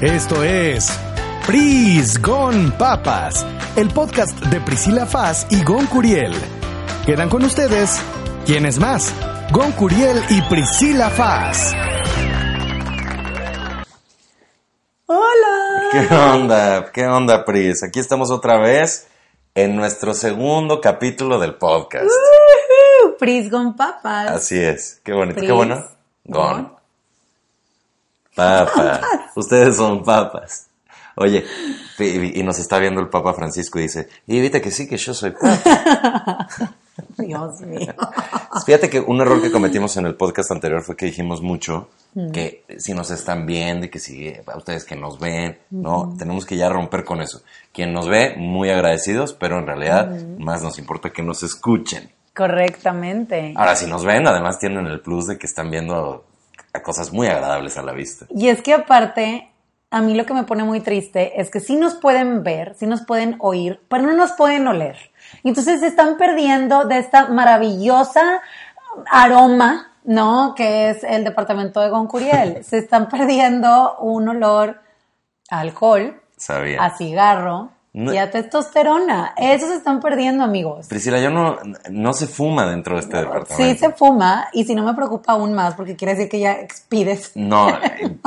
[0.00, 0.98] Esto es
[1.46, 3.44] Pris Gon Papas,
[3.76, 6.32] el podcast de Priscila Faz y Gon Curiel.
[7.04, 8.00] Quedan con ustedes,
[8.46, 9.12] ¿quién es más?
[9.52, 11.74] Gon Curiel y Priscila Faz.
[15.04, 15.82] Hola.
[15.92, 16.92] ¿Qué onda?
[16.92, 17.82] ¿Qué onda, Pris?
[17.82, 19.06] Aquí estamos otra vez
[19.54, 22.06] en nuestro segundo capítulo del podcast.
[22.06, 24.30] Woohoo, Pris con papas.
[24.30, 25.02] Así es.
[25.04, 25.42] Qué bonito.
[25.42, 25.84] Qué bueno.
[26.24, 26.62] Gon.
[26.62, 26.79] Gon.
[28.34, 29.00] Papas.
[29.36, 30.66] Ustedes son papas.
[31.16, 31.44] Oye,
[31.98, 34.96] y, y nos está viendo el Papa Francisco y dice, y viste que sí, que
[34.96, 36.48] yo soy papa.
[37.18, 37.94] Dios mío.
[38.64, 42.32] Fíjate que un error que cometimos en el podcast anterior fue que dijimos mucho Mm.
[42.32, 46.44] que si nos están viendo y que si a ustedes que nos ven, no, tenemos
[46.44, 47.42] que ya romper con eso.
[47.72, 52.10] Quien nos ve, muy agradecidos, pero en realidad más nos importa que nos escuchen.
[52.34, 53.54] Correctamente.
[53.56, 56.24] Ahora, si nos ven, además tienen el plus de que están viendo
[56.72, 58.26] a cosas muy agradables a la vista.
[58.30, 59.50] Y es que aparte,
[59.90, 62.86] a mí lo que me pone muy triste es que sí nos pueden ver, sí
[62.86, 64.96] nos pueden oír, pero no nos pueden oler.
[65.44, 68.40] Entonces se están perdiendo de esta maravillosa
[69.10, 70.54] aroma, ¿no?
[70.56, 72.64] Que es el departamento de Goncuriel.
[72.64, 74.80] se están perdiendo un olor
[75.50, 76.82] a alcohol, Sabía.
[76.84, 79.34] a cigarro No- y a testosterona.
[79.36, 80.86] Eso se están perdiendo, amigos.
[80.86, 81.58] Priscila, yo no,
[81.90, 83.56] no se fuma dentro de este departamento.
[83.56, 86.52] Sí se fuma y si no me preocupa aún más porque quiere decir que ya
[86.52, 87.68] expides No,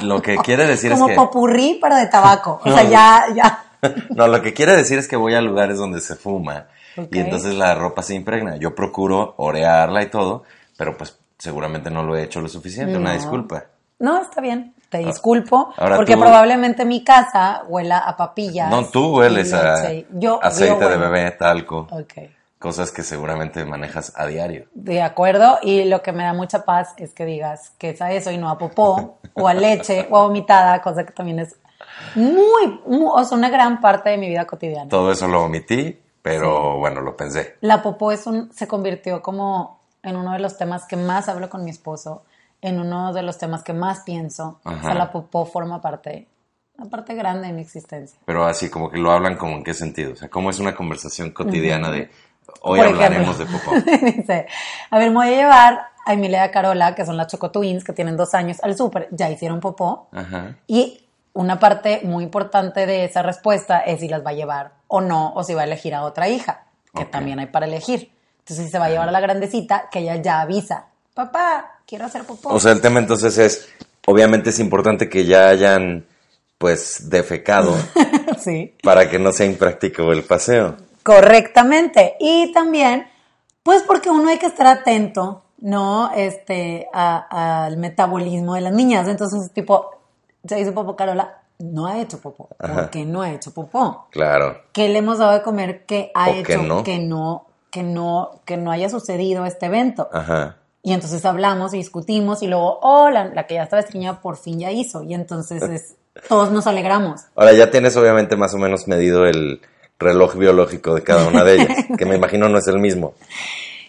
[0.02, 1.16] lo que quiere decir como es que...
[1.16, 2.59] popurrí pero de tabaco.
[2.64, 3.64] O sea, ya, ya.
[4.16, 6.67] No, lo que quiere decir es que voy a lugares donde se fuma
[7.11, 8.55] y entonces la ropa se impregna.
[8.58, 10.43] Yo procuro orearla y todo,
[10.77, 12.98] pero pues seguramente no lo he hecho lo suficiente.
[12.98, 13.65] Una disculpa.
[13.99, 14.73] No, está bien.
[14.99, 18.70] Te disculpo Ahora porque tú- probablemente mi casa huela a papillas.
[18.70, 19.92] No, tú hueles a.
[20.11, 22.14] Yo, aceite yo de bebé, talco, Ok.
[22.59, 24.67] cosas que seguramente manejas a diario.
[24.73, 28.11] De acuerdo, y lo que me da mucha paz es que digas que es a
[28.11, 31.55] eso y no a popó, o a leche, o a vomitada, cosa que también es
[32.15, 34.89] muy, muy- o sea, una gran parte de mi vida cotidiana.
[34.89, 37.58] Todo eso lo omití, pero bueno, lo pensé.
[37.61, 41.49] La popó es un, se convirtió como en uno de los temas que más hablo
[41.49, 42.23] con mi esposo,
[42.64, 44.60] en uno de los temas que más pienso.
[44.64, 44.94] O sea, Ajá.
[44.96, 46.28] la popó forma parte,
[46.78, 48.20] una parte grande de mi existencia.
[48.26, 50.14] Pero así como que lo hablan como en qué sentido.
[50.14, 52.10] O sea, cómo es una conversación cotidiana de
[52.62, 54.06] hoy Por hablaremos ejemplo, de popó.
[54.06, 54.48] Dice,
[54.90, 57.52] a ver, me voy a llevar a Emilia y a Carola, que son las Choco
[57.52, 59.08] Twins, que tienen dos años, al súper.
[59.12, 60.08] Ya hicieron popó.
[60.12, 60.56] Ajá.
[60.68, 65.02] Y una parte muy importante de esa respuesta es si las va a llevar o
[65.02, 67.10] no, o si va a elegir a otra hija, que Ok.
[67.12, 68.12] también hay para elegir.
[68.40, 72.06] Entonces, si se va a llevar a la grandecita, que ella ya avisa, papá, quiero
[72.06, 72.50] hacer popó.
[72.50, 73.70] O sea, el tema entonces es,
[74.06, 76.06] obviamente es importante que ya hayan,
[76.58, 77.76] pues, defecado
[78.40, 78.76] sí.
[78.84, 80.78] para que no sea impráctico el paseo.
[81.04, 82.16] Correctamente.
[82.20, 83.08] Y también,
[83.62, 86.12] pues porque uno hay que estar atento, ¿no?
[86.16, 89.08] Este, al metabolismo de las niñas.
[89.08, 89.90] Entonces, tipo,
[90.45, 92.50] se hizo popó Carola, no ha hecho popó.
[92.58, 94.08] ¿Por qué no ha hecho popó?
[94.12, 94.58] Claro.
[94.74, 96.84] ¿Qué le hemos dado de comer que ha O hecho que no.
[96.84, 100.10] que no, que no, que no haya sucedido este evento?
[100.12, 100.58] Ajá.
[100.86, 104.36] Y entonces hablamos y discutimos y luego, oh, la, la que ya estaba estreñida por
[104.36, 105.02] fin ya hizo.
[105.02, 105.95] Y entonces es,
[106.27, 107.21] todos nos alegramos.
[107.36, 109.61] Ahora ya tienes obviamente más o menos medido el
[109.98, 113.14] reloj biológico de cada una de ellas, que me imagino no es el mismo.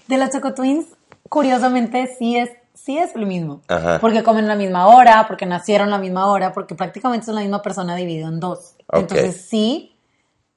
[0.07, 0.87] De las Choco Twins,
[1.29, 3.63] curiosamente sí es, sí es lo mismo.
[3.67, 3.99] Ajá.
[4.01, 7.61] Porque comen la misma hora, porque nacieron la misma hora, porque prácticamente son la misma
[7.61, 8.75] persona dividido en dos.
[8.87, 9.01] Ok.
[9.01, 9.97] Entonces sí,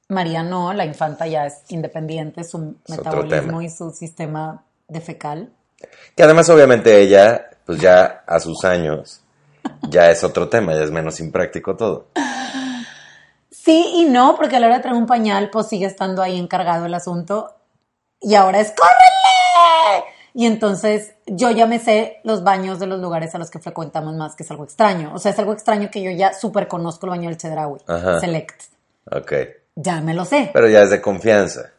[0.07, 5.51] María no, la infanta ya es independiente, su Es metabolismo y su sistema de fecal.
[6.15, 9.21] Que además obviamente ella, pues ya a sus años,
[9.89, 12.07] ya es otro tema, ya es menos impráctico todo.
[13.51, 16.39] Sí y no, porque a la hora de traer un pañal, pues sigue estando ahí
[16.39, 17.53] encargado el asunto.
[18.21, 20.05] Y ahora es ¡córrele!
[20.33, 24.15] Y entonces yo ya me sé los baños de los lugares a los que frecuentamos
[24.15, 25.11] más, que es algo extraño.
[25.13, 28.19] O sea, es algo extraño que yo ya súper conozco el baño del Chedraui, Ajá.
[28.19, 28.61] Select.
[29.11, 29.33] Ok.
[29.75, 30.51] Ya me lo sé.
[30.53, 31.71] Pero ya es de confianza.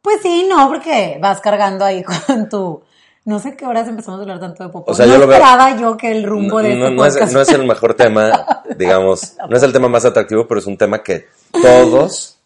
[0.00, 2.82] Pues sí, no, porque vas cargando ahí con tu...
[3.24, 4.90] No sé qué horas empezamos a hablar tanto de popó.
[4.90, 6.96] O sea, no yo lo veo- esperaba yo que el rumbo No, de no- este
[6.96, 7.32] no es, podcast...
[7.32, 8.46] no es el mejor tema,
[8.76, 12.38] digamos, no es el tema más atractivo, pero es un tema que todos,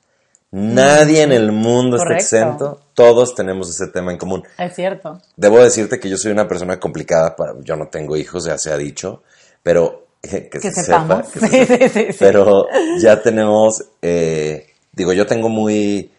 [0.50, 2.24] nadie en el mundo está Correcto.
[2.24, 4.44] exento, todos tenemos ese tema en común.
[4.58, 5.20] Es cierto.
[5.36, 8.70] Debo decirte que yo soy una persona complicada, para, yo no tengo hijos, ya se
[8.70, 9.22] ha dicho,
[9.62, 11.26] pero que, Que se sepamos.
[11.28, 11.84] sepa, que se Sí, sepa.
[11.84, 12.16] sí, sí, sí.
[12.18, 12.66] Pero
[13.00, 16.12] ya tenemos, eh, digo, yo tengo muy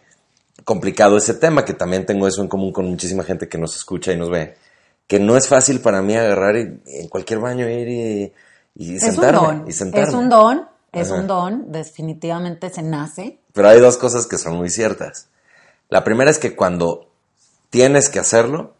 [0.68, 4.12] complicado ese tema, que también tengo eso en común con muchísima gente que nos escucha
[4.12, 4.54] y nos ve,
[5.06, 8.32] que no es fácil para mí agarrar y, en cualquier baño ir y,
[8.74, 9.38] y Es un sentarme.
[9.40, 9.64] don.
[9.66, 10.08] y sentarme.
[10.08, 10.68] Es un don.
[10.92, 11.20] Es Ajá.
[11.22, 11.72] un don.
[11.72, 13.38] Definitivamente se nace.
[13.54, 15.28] Pero hay dos cosas que son muy ciertas.
[15.88, 17.08] La primera es que cuando
[17.70, 18.74] tienes que hacerlo,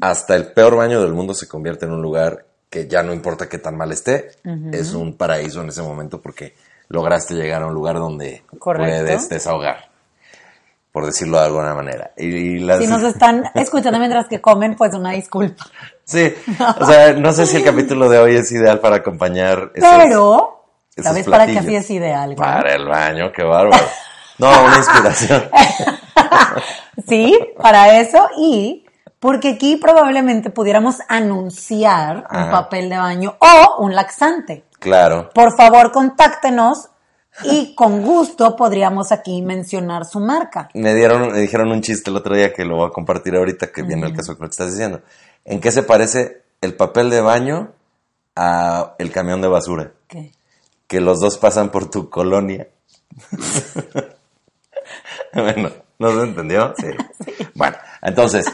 [0.00, 3.48] hasta el peor baño del mundo se convierte en un lugar que ya no importa
[3.48, 4.32] qué tan mal esté,
[4.72, 6.56] es un paraíso en ese momento porque
[6.88, 9.04] lograste llegar a un lugar donde Correcto.
[9.04, 9.91] puedes desahogar,
[10.92, 12.12] por decirlo de alguna manera.
[12.16, 15.64] Y, la- Si nos están escuchando mientras que comen, pues una disculpa.
[16.04, 16.32] Sí,
[16.80, 20.64] o sea, no sé si el capítulo de hoy es ideal para acompañar esos- Pero,
[20.94, 22.34] esos ¿sabes para qué así es ideal?
[22.36, 23.84] Para el baño, qué bárbaro.
[24.38, 25.44] No, una inspiración.
[27.08, 28.84] Sí, para eso y
[29.18, 34.64] porque aquí probablemente pudiéramos anunciar un papel de baño o un laxante.
[34.78, 35.30] Claro.
[35.34, 36.88] Por favor, contáctenos
[37.44, 40.68] y con gusto podríamos aquí mencionar su marca.
[40.74, 43.72] Me dieron, me dijeron un chiste el otro día que lo voy a compartir ahorita,
[43.72, 45.00] que viene el caso que me estás diciendo.
[45.44, 47.72] ¿En qué se parece el papel de baño
[48.36, 49.92] a el camión de basura?
[50.08, 50.32] ¿Qué?
[50.86, 52.68] Que los dos pasan por tu colonia.
[55.32, 56.74] bueno, ¿no se entendió?
[56.82, 57.44] Sí.
[57.54, 58.46] Bueno, entonces,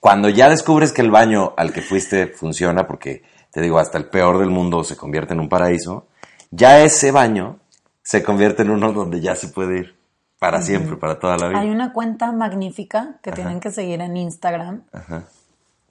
[0.00, 4.06] cuando ya descubres que el baño al que fuiste funciona, porque te digo, hasta el
[4.06, 6.06] peor del mundo se convierte en un paraíso,
[6.50, 7.58] ya ese baño
[8.06, 9.96] se convierte en uno donde ya se puede ir
[10.38, 11.58] para siempre, para toda la vida.
[11.60, 15.24] Hay una cuenta magnífica que tienen que seguir en Instagram, Ajá.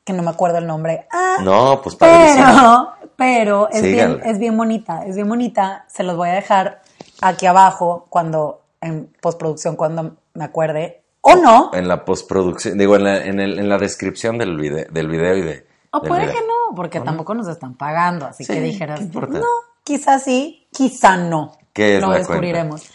[0.06, 1.08] que no me acuerdo el nombre.
[1.12, 2.46] Ah, No, pues padrísimo.
[2.48, 5.84] pero, pero es bien, es bien bonita, es bien bonita.
[5.90, 6.82] Se los voy a dejar
[7.22, 11.02] aquí abajo cuando, en postproducción, cuando me acuerde.
[11.20, 14.86] O no, En la postproducción, digo, en la, en el- en la descripción del video,
[14.90, 15.68] del video y de.
[15.92, 16.34] o puede video.
[16.36, 18.26] que no, porque tampoco nos están pagando.
[18.28, 19.42] Así Sí, que dijeras, no,
[19.84, 21.58] quizás sí, quizá no.
[21.76, 22.90] ¿Qué es Lo la descubriremos.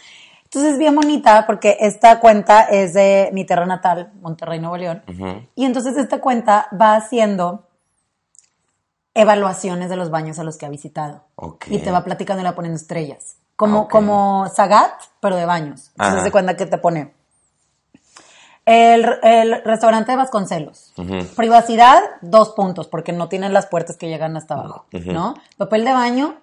[0.45, 5.03] Entonces es bien bonita porque esta cuenta es de mi tierra natal, Monterrey, Nuevo León.
[5.55, 7.67] Y entonces esta cuenta va haciendo
[9.13, 11.23] evaluaciones de los baños a los que ha visitado.
[11.67, 13.37] Y te va platicando y la poniendo estrellas.
[13.55, 13.91] Como, Ok.
[13.91, 15.91] como Sagat, pero de baños.
[15.91, 16.23] Entonces Ajá.
[16.23, 17.13] se cuenta que te pone
[18.65, 20.93] el, el restaurante de Vasconcelos.
[21.35, 24.85] Privacidad, dos puntos, porque no tienen las puertas que llegan hasta abajo.
[24.91, 25.35] ¿no?
[25.57, 26.35] Papel de baño,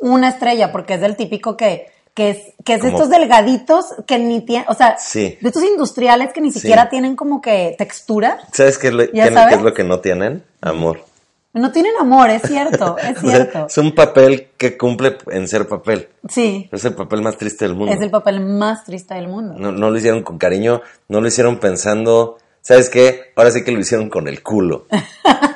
[0.00, 4.18] una estrella, porque es del típico que, que es, que es de estos delgaditos que
[4.18, 5.38] ni tienen, o sea, Sí.
[5.40, 6.60] de estos industriales que ni Sí.
[6.60, 8.38] siquiera tienen como que textura.
[8.52, 9.48] ¿Sabes qué es, lo, ¿Ya tienen- sabes?
[9.50, 10.44] qué es lo que no tienen?
[10.60, 11.04] Amor.
[11.52, 13.66] No tienen amor, es cierto, es O sea, cierto.
[13.66, 16.08] es un papel que cumple en ser papel.
[16.28, 17.92] Sí, Es el papel más triste del mundo.
[17.92, 19.54] es el papel más triste del mundo.
[19.58, 22.38] no, no lo hicieron con cariño, no lo hicieron pensando.
[22.62, 23.32] ¿Sabes qué?
[23.36, 24.86] Ahora sí que lo hicieron con el culo.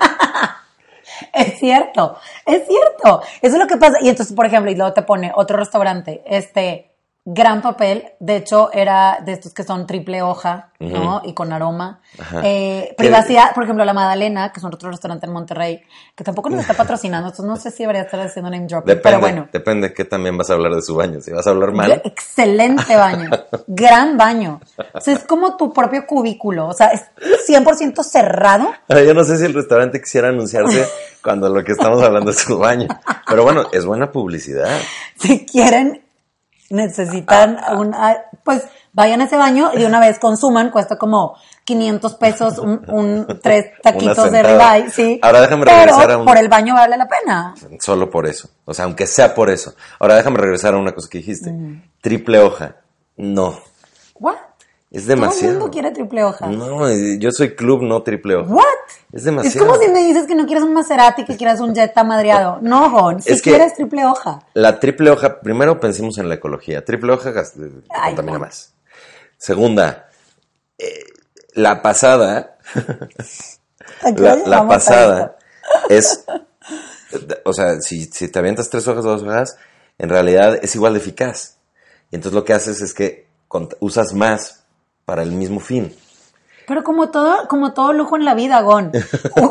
[1.32, 2.17] Es cierto,
[2.47, 3.23] es cierto.
[3.41, 3.99] Eso es lo que pasa.
[4.00, 6.94] Y entonces, por ejemplo, y luego te pone otro restaurante, este
[7.26, 11.23] gran papel, de hecho era de estos que son triple hoja, ¿no?
[11.25, 12.00] Y con aroma.
[12.43, 15.81] Eh, privacidad, por ejemplo, La Madalena, que es otro restaurante en Monterrey,
[16.15, 19.03] que tampoco nos está patrociando, entonces no sé si debería estar haciendo name dropping, Depende,
[19.03, 19.49] pero bueno.
[19.50, 21.23] depende que también vas a hablar de su baño.
[21.23, 23.31] Si vas a hablar mal, Excelente baño,
[23.67, 24.61] gran baño.
[24.93, 27.05] O sea, es como tu propio cubículo, o sea, es
[27.49, 28.71] 100% cerrado.
[28.88, 30.87] Yo no sé si el restaurante quisiera anunciarse
[31.25, 32.87] cuando lo que estamos hablando es su baño.
[33.26, 34.79] Pero bueno, es buena publicidad.
[35.19, 36.04] si quieren,
[36.71, 38.62] necesitan un, ah, pues
[38.93, 43.40] vayan a ese baño y de una vez consuman, cuesta como 500 pesos un, un-
[43.43, 45.19] tres taquitos de ribeye, sí.
[45.23, 47.54] Ahora déjame Pero regresar a un- por el baño vale la pena.
[47.81, 48.50] Solo por eso.
[48.64, 49.75] O sea, aunque sea por eso.
[49.99, 51.52] Ahora déjame regresar a una cosa que dijiste.
[52.00, 52.76] Triple hoja.
[53.16, 53.59] No.
[54.14, 54.37] What?
[54.94, 55.54] Es Todo el demasiado.
[55.54, 56.46] mundo quiere triple hoja.
[56.46, 58.48] No, eh, yo soy club, no triple hoja.
[58.52, 58.64] What?
[59.12, 59.66] Es Es demasiado.
[59.66, 62.58] como si me dices que no quieres un Maserati, que quieres un Jetta madreado.
[62.62, 64.40] No, Gon, si Es que- quieres triple hoja.
[64.54, 66.84] La triple hoja, primero pensemos en la ecología.
[66.84, 67.32] Triple hoja
[67.90, 68.44] Ay, contamina no.
[68.44, 68.72] más.
[69.36, 70.08] Segunda,
[70.78, 71.04] eh,
[71.54, 72.56] la pasada,
[74.46, 75.36] la, pasada
[75.88, 76.24] es,
[77.44, 79.56] o sea, si, si te avientas tres hojas o dos hojas,
[79.98, 81.58] en realidad es igual de eficaz.
[82.10, 83.26] Y entonces lo que haces es que
[83.80, 84.63] usas más
[85.04, 85.94] para el mismo fin.
[86.66, 88.90] Pero como todo, como todo lujo en la vida, Gon.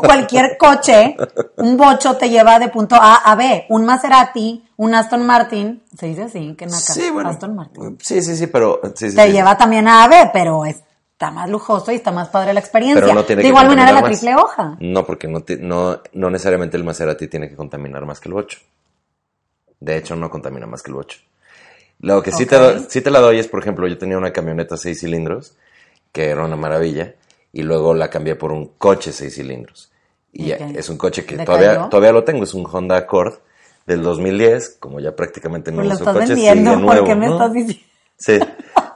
[0.04, 1.16] Cualquier coche,
[1.58, 3.66] un bocho te lleva de punto A a B.
[3.68, 6.76] Un Maserati, un Aston Martin, se dice así, que naca.
[6.78, 7.28] Sí, bueno.
[7.30, 7.96] Aston Martin.
[8.02, 8.80] Sí, sí, sí, pero...
[8.96, 9.32] sí, sí, Te sí.
[9.32, 13.00] lleva también a A B, pero está más lujoso y está más padre la experiencia.
[13.00, 14.10] Pero no tiene de igual manera la más.
[14.10, 14.76] triple hoja.
[14.80, 18.34] No, porque no, ti- no, no necesariamente el Maserati tiene que contaminar más que el
[18.34, 18.58] 8.
[19.78, 21.20] De hecho, no contamina más que el 8.
[22.04, 22.62] Lo que sí, te, Ok.
[22.62, 25.56] do- sí te la doy es, por ejemplo, yo tenía una camioneta 6 cilindros,
[26.12, 27.14] que era una maravilla,
[27.52, 29.90] y luego la cambié por un coche 6 cilindros.
[30.32, 30.76] Y ya- Ok.
[30.76, 33.34] es un coche que todavía, todavía lo tengo, es un Honda Accord
[33.86, 37.26] del 2010, como ya prácticamente no Pues uso coche, vendiendo, sigue ¿por nuevo, qué me
[37.26, 37.32] ¿no?
[37.34, 37.84] estás diciendo?
[38.16, 38.38] Sí.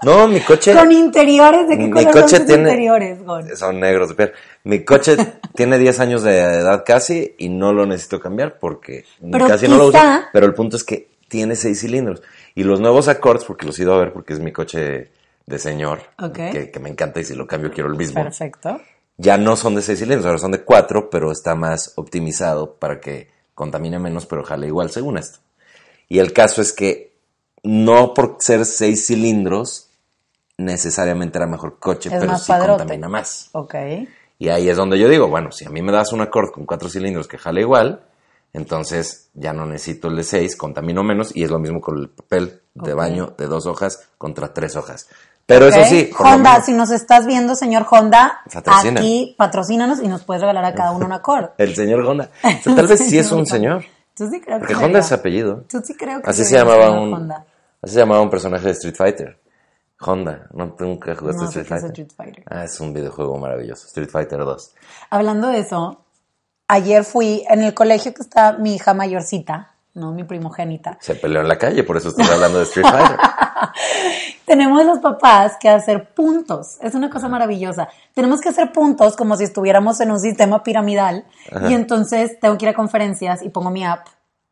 [0.02, 0.72] No, mi coche...
[0.74, 3.56] Con interiores, ¿de qué Mi color coche son tus tiene- interiores, Gon?
[3.56, 4.32] Son negros piel.
[4.64, 5.16] Mi coche
[5.56, 9.76] tiene 10 años de edad casi y no lo necesito cambiar porque Pero casi no
[9.76, 9.98] lo uso.
[9.98, 12.22] quizá- Pero el punto es que tiene 6 cilindros.
[12.58, 15.12] Y los nuevos Accords, porque los he ido a ver porque es mi coche
[15.46, 16.32] de señor, Ok.
[16.52, 18.22] que, que me encanta y si lo cambio quiero el mismo.
[18.22, 18.80] Perfecto.
[19.16, 23.00] Ya no son de 6 cilindros, ahora son de 4, pero está más optimizado para
[23.00, 25.38] que contamine menos, pero jale igual según esto.
[26.08, 27.12] Y el caso es que
[27.62, 29.90] no por ser 6 cilindros
[30.56, 32.78] necesariamente era mejor coche, Es pero sí padrote.
[32.80, 33.50] contamina más.
[33.52, 33.74] Ok.
[34.38, 36.66] Y ahí es donde yo digo, bueno, si a mí me das un Accord con
[36.66, 38.02] 4 cilindros que jale igual,
[38.52, 42.08] entonces ya no necesito el de 6, contamino menos y es lo mismo con el
[42.08, 45.08] papel de baño de dos hojas contra tres hojas.
[45.46, 49.00] Pero eso sí, Honda, si nos estás viendo, señor Honda, Patrocina.
[49.00, 51.50] aquí patrocínanos y nos puedes regalar a cada uno un Accord.
[51.58, 52.30] el señor Honda.
[52.42, 53.84] O sea, tal vez sí es un señor.
[54.14, 54.86] Tú sí creo que Porque sería.
[54.86, 55.64] Honda es apellido.
[55.70, 57.46] Tú sí creo que Así se llamaba un Honda.
[57.80, 59.40] así se llamaba un personaje de Street Fighter.
[60.00, 61.90] Honda, no nunca jugaste No Street Fighter.
[61.90, 62.44] Street Fighter.
[62.50, 64.74] Ah, es un videojuego maravilloso, Street Fighter 2.
[65.10, 66.04] Hablando de eso,
[66.68, 70.98] ayer fui en el colegio que está mi hija mayorcita, no mi primogénita.
[71.00, 73.18] Se peleó en la calle, por eso estoy hablando de Street Fighter.
[74.46, 76.78] Tenemos los papás que hacer puntos.
[76.80, 77.88] Es una cosa maravillosa.
[78.14, 81.26] Tenemos que hacer puntos como si estuviéramos en un sistema piramidal.
[81.68, 84.06] Y entonces tengo que ir a conferencias y pongo mi app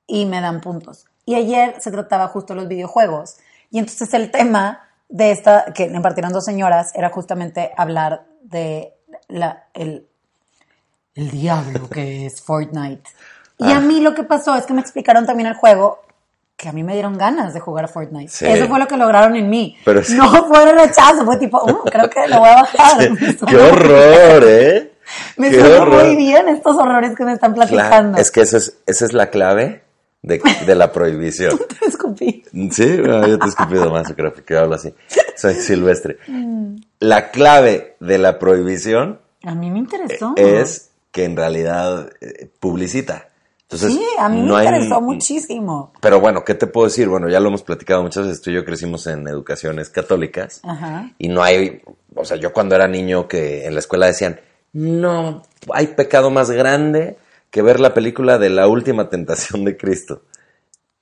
[0.06, 1.06] y me dan puntos.
[1.24, 3.36] Y ayer se trataba justo de los videojuegos.
[3.70, 8.94] Y entonces el tema de esta, que impartieron dos señoras, era justamente hablar de
[9.28, 10.08] la, el,
[11.16, 13.02] el diablo que es Fortnite.
[13.58, 13.78] Y Ah.
[13.78, 16.02] a mí lo que pasó es que me explicaron también el juego
[16.56, 18.30] que a mí me dieron ganas de jugar a Fortnite.
[18.32, 18.46] Sí.
[18.46, 19.76] Eso fue lo que lograron en mí.
[19.84, 20.14] Pero sí.
[20.14, 23.08] No fue el rechazo, fue tipo, "Uh, creo que lo voy a bajar.
[23.48, 24.92] ¡Qué horror, eh!
[25.36, 26.04] Me ¡Qué sonó horror!
[26.06, 28.18] muy bien estos horrores que me están Claro, platicando.
[28.18, 29.82] es que eso es, esa es la clave
[30.22, 31.58] de, de la prohibición.
[31.78, 32.42] Te escupí.
[32.72, 34.92] Sí, bueno, yo te he escupido más, creo que hablo así.
[35.36, 36.18] Soy silvestre.
[36.98, 40.32] La clave de la prohibición A mí me interesó.
[40.36, 43.30] es que en realidad eh, publicita.
[43.62, 45.92] Entonces, sí, a mí no me hay- interesó muchísimo.
[46.02, 47.08] Pero bueno, ¿qué te puedo decir?
[47.08, 48.42] Bueno, ya lo hemos platicado muchas veces.
[48.42, 50.60] Tú y yo crecimos en educaciones católicas.
[50.62, 51.10] Ajá.
[51.18, 51.80] Y no hay,
[52.14, 54.38] o sea, yo cuando era niño que en la escuela decían,
[54.74, 55.42] no,
[55.72, 57.16] hay pecado más grande
[57.50, 60.22] que ver la película de la última tentación de Cristo.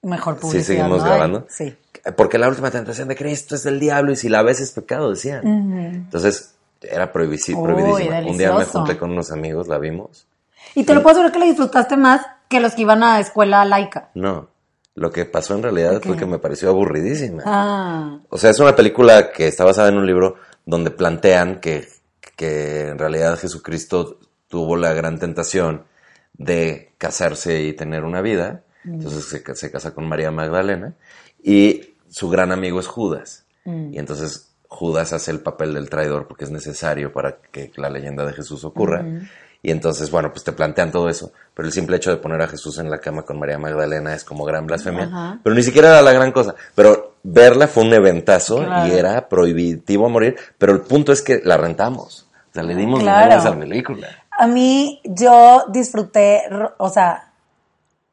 [0.02, 0.64] Mejor Sí, publicidad.
[0.64, 1.10] seguimos ¿no hay?
[1.10, 1.46] grabando.
[1.50, 1.74] Sí.
[2.16, 5.10] Porque la última tentación de Cristo es del diablo y si la ves es pecado,
[5.10, 5.42] decían.
[5.46, 6.53] Entonces,
[6.90, 7.60] era prohibidísima.
[7.60, 10.26] Un día me junté con unos amigos, la vimos.
[10.74, 13.64] Y te lo puedo asegurar que le disfrutaste más que los que iban a escuela
[13.64, 14.10] laica.
[14.14, 14.48] No,
[14.94, 16.18] lo que pasó en realidad fue Ok.
[16.20, 17.42] que me pareció aburridísima.
[17.46, 20.36] Ah, O sea, es una película que está basada en un libro
[20.66, 21.86] donde plantean que,
[22.36, 25.84] que en realidad Jesucristo tuvo la gran tentación
[26.34, 28.62] de casarse y tener una vida.
[28.84, 30.94] Entonces se, se casa con María Magdalena
[31.42, 33.44] y su gran amigo es Judas.
[33.64, 38.24] Y entonces Judas hace el papel del traidor porque es necesario para que la leyenda
[38.26, 39.04] de Jesús ocurra.
[39.62, 41.32] Y entonces, bueno, pues te plantean todo eso.
[41.54, 44.22] Pero el simple hecho de poner a Jesús en la cama con María Magdalena es
[44.24, 45.04] como gran blasfemia.
[45.04, 45.38] Ajá.
[45.42, 46.54] Pero ni siquiera era la gran cosa.
[46.74, 48.88] Pero verla fue un eventazo Claro.
[48.92, 50.36] y era prohibitivo a morir.
[50.58, 52.28] Pero el punto es que la rentamos.
[52.50, 53.22] O sea, le dimos Claro.
[53.24, 54.08] dinero a esa película.
[54.36, 56.42] a mí yo disfruté,
[56.78, 57.30] o sea,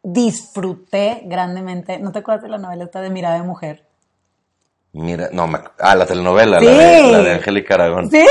[0.03, 2.00] disfruté grandemente.
[2.00, 3.84] ¿No te acuerdas de la novela esta de Mirada de Mujer?
[4.93, 6.65] Mira, no, me ah, la telenovela, Sí.
[6.65, 8.10] la, de, la de Angélica Aragón.
[8.12, 8.25] ¡Sí!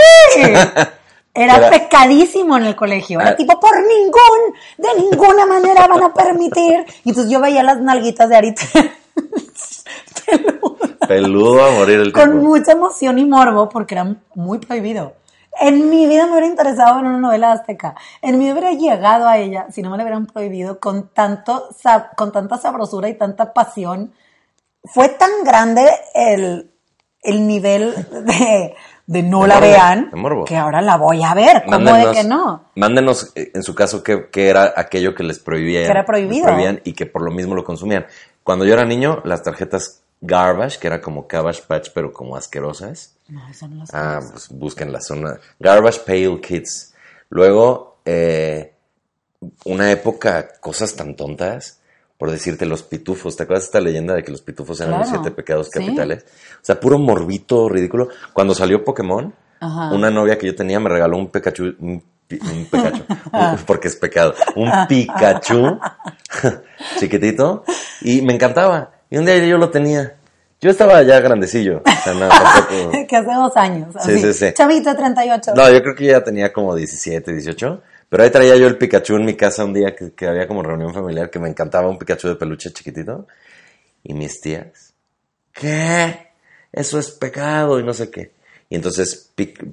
[1.33, 3.21] Era, Era- pecadísimo en el colegio.
[3.21, 3.37] Era Ah.
[3.37, 6.85] tipo, por ningún, de ninguna manera van a permitir.
[7.05, 8.63] Y entonces yo veía las nalguitas de Arita
[11.09, 12.43] Peludo a morir el con tipo.
[12.43, 15.15] mucha emoción y morbo porque era muy prohibido.
[15.61, 17.95] En mi vida me hubiera interesado en una novela azteca.
[18.23, 21.69] En mi vida hubiera llegado a ella si no me la hubieran prohibido con, tanto,
[22.17, 24.13] con tanta sabrosura y tanta pasión.
[24.85, 26.71] Fue tan grande el,
[27.23, 28.75] el nivel de,
[29.07, 31.65] de no De la morbo, vean de que ahora la voy a ver.
[31.65, 32.65] ¿Cómo de Mándenos- que no?
[32.77, 35.85] Mándenos, eh, en su caso, qué, qué era aquello que les prohibían.
[35.85, 36.45] Que era prohibido.
[36.47, 38.07] prohibían y que por lo mismo lo consumían.
[38.43, 43.15] Cuando yo era niño, las tarjetas Garbage, que era como Cabbage Patch, pero como asquerosas.
[43.29, 45.39] No, eso no las Ah, pues busquen la zona.
[45.59, 46.95] Garbage Pale Kids.
[47.31, 48.75] Luego, eh,
[49.65, 51.80] una época, cosas tan tontas.
[52.21, 53.35] Por decirte, los pitufos.
[53.35, 55.81] ¿Te acuerdas de esta leyenda de que los pitufos eran los siete pecados Sí.
[55.81, 56.25] capitales?
[56.55, 58.11] O sea, puro morbito ridículo.
[58.35, 59.93] Cuando salió Pokémon, Ajá.
[59.95, 61.75] una novia que yo tenía me regaló un Pikachu.
[61.81, 63.05] Un, pi- un Pikachu.
[63.67, 64.35] Porque es pecado.
[64.55, 65.79] Un Pikachu
[66.99, 67.65] chiquitito.
[68.03, 68.93] Y me encantaba.
[69.11, 70.17] Y un día yo lo tenía.
[70.61, 71.79] Yo estaba ya grandecillo.
[71.87, 72.93] O sea, no, tampoco.
[73.09, 73.95] que hace dos años.
[74.05, 74.21] Sí, así.
[74.21, 74.53] sí, sí.
[74.53, 75.53] Chavito 38.
[75.57, 79.17] No, yo creo que ya tenía como 17, 18, Pero ahí traía yo el Pikachu
[79.17, 81.99] en mi casa un día que, que había como reunión familiar que me encantaba un
[81.99, 83.27] Pikachu de peluche chiquitito.
[84.03, 84.93] Y mis tías,
[85.53, 86.29] ¿qué?
[86.73, 88.33] Eso es pecado y no sé qué.
[88.69, 89.33] Y entonces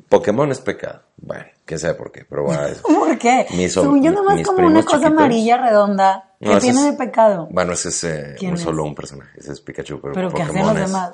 [0.09, 1.01] Pokémon es pecado.
[1.17, 2.65] Bueno, quién sabe por qué, pero bueno.
[2.67, 3.45] es- ¿Por qué?
[3.51, 5.11] Mis Según yo nomás como una cosa chiquitos.
[5.11, 7.47] amarilla redonda No, que ese tiene es- de pecado.
[7.51, 8.63] Bueno, ese es eh, ¿Quién un es?
[8.63, 11.11] solo un personaje, ese es Pikachu, pero, Pero ¿qué hacen Pokémon los demás?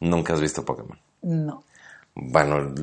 [0.00, 0.98] Nunca has visto Pokémon.
[1.22, 1.64] No.
[2.14, 2.74] Bueno,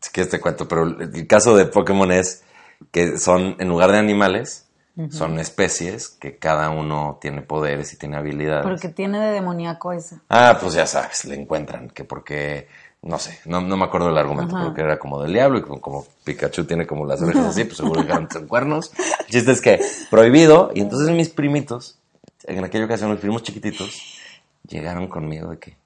[0.00, 2.42] si quieres te cuento, pero el caso de Pokémon es
[2.90, 4.64] que son, en lugar de animales,
[5.10, 8.64] son especies que cada uno tiene poderes y tiene habilidades.
[8.64, 10.20] Pero que tiene de demoníaco eso.
[10.28, 12.68] Ah, pues ya sabes, le encuentran que porque,
[13.02, 15.62] no sé, no, no me acuerdo del argumento, pero que era como del diablo y
[15.62, 18.92] como, como Pikachu tiene como las orejas así, pues seguro que son cuernos.
[19.20, 21.98] El chiste es que prohibido, y entonces mis primitos,
[22.44, 24.20] en aquella ocasión los primos chiquititos,
[24.68, 25.76] llegaron conmigo de que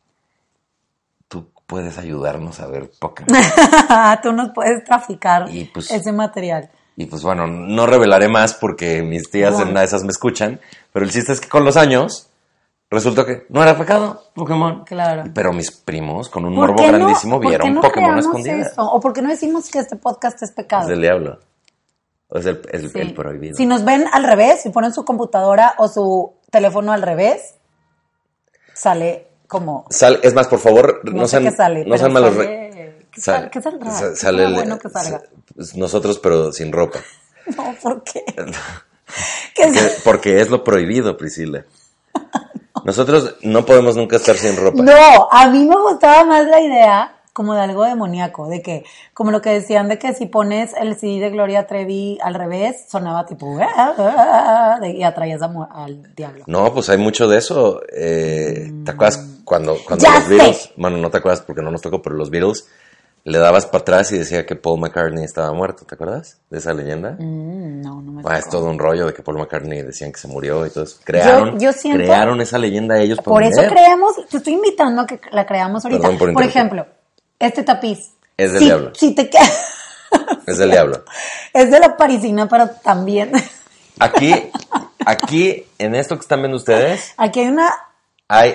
[1.29, 3.41] tú puedes ayudarnos a ver Pokémon.
[4.23, 6.71] Tú nos puedes traficar Y, pues, ese material.
[7.01, 10.59] Y pues bueno, no revelaré más porque mis tías en una de esas me escuchan,
[10.93, 12.29] pero el chiste es que con los años
[12.91, 14.85] resultó que no era pecado Pokémon.
[14.85, 15.23] Claro.
[15.33, 18.73] Pero mis primos, con un ¿Por morbo no- grandísimo, vieron no Pokémon eso?
[18.83, 20.83] ¿O por qué no decimos que este podcast es pecado?
[20.83, 21.39] Es del diablo.
[22.31, 22.99] O es el, el- Sí.
[22.99, 23.55] el prohibido.
[23.57, 27.55] Si nos ven al revés, si ponen su computadora o su teléfono al revés,
[28.75, 29.87] sale como...
[29.91, 31.85] Sal- es más, por favor, no, No, sé sean, qué sale.
[31.85, 32.35] no sean malos.
[32.35, 32.69] re- sale-
[33.11, 33.51] ¿Qué, sal-
[34.17, 35.23] sal- qué bueno que salga?
[35.59, 37.01] S- Nosotros, pero sin ropa.
[37.57, 38.23] No, ¿por qué?
[39.55, 39.73] ¿Qué
[40.05, 41.65] Porque, es lo prohibido, Priscila.
[42.85, 44.83] Nosotros no podemos nunca estar sin ropa.
[44.83, 48.85] No, a mí me gustaba más la idea como de algo demoníaco, de que,
[49.15, 52.87] como lo que decían de que si pones el CD de Gloria Trevi al revés,
[52.91, 56.45] sonaba tipo, "Ah, ah, ah", y atraías al diablo.
[56.49, 57.81] No, pues hay mucho de eso.
[57.95, 60.31] Eh, ¿Te acuerdas cuando, cuando Ya los sé.
[60.35, 62.69] Beatles, bueno, no te acuerdas porque no nos tocó, pero los Beatles
[63.25, 66.73] le dabas para atrás y decía que Paul McCartney estaba muerto, ¿te acuerdas de esa
[66.73, 67.13] leyenda?
[67.19, 70.19] Mm, no, no me Ah, es todo un rollo de que Paul McCartney decían que
[70.19, 70.99] se murió y todo eso.
[71.05, 75.07] Crearon, yo siento- crearon esa leyenda ellos para Por eso creemos, te estoy invitando a
[75.07, 76.11] que la creamos ahorita.
[76.17, 76.87] Por ejemplo,
[77.39, 78.13] este tapiz.
[78.37, 78.93] Es del si, diablo.
[78.95, 79.43] Si te queda...
[80.47, 81.05] Es del diablo.
[81.53, 83.33] es de la parisina, pero también...
[84.01, 84.33] Aquí,
[85.05, 87.69] aquí, en esto que están viendo ustedes, Aquí hay una
[88.29, 88.55] hay,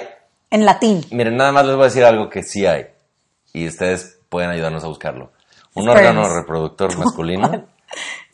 [0.49, 1.03] en latín.
[1.11, 2.85] miren, nada más les voy a decir algo que sí hay.
[3.51, 5.29] Y ustedes pueden ayudarnos a buscarlo.
[5.75, 7.67] Un órgano reproductor masculino.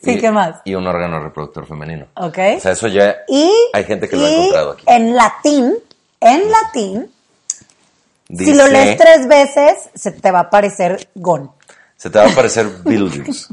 [0.02, 0.62] Sí, y- ¿qué más?
[0.64, 2.06] Y un órgano reproductor femenino.
[2.14, 2.38] ¿Ok?
[2.56, 4.84] O sea, eso ya Y, hay gente que lo ha encontrado aquí.
[4.86, 5.74] En latín,
[6.18, 7.12] en latín,
[8.26, 11.50] Dice, si lo lees tres veces, se te va a aparecer Gon.
[11.98, 13.52] Se te va a aparecer Beetlejuice.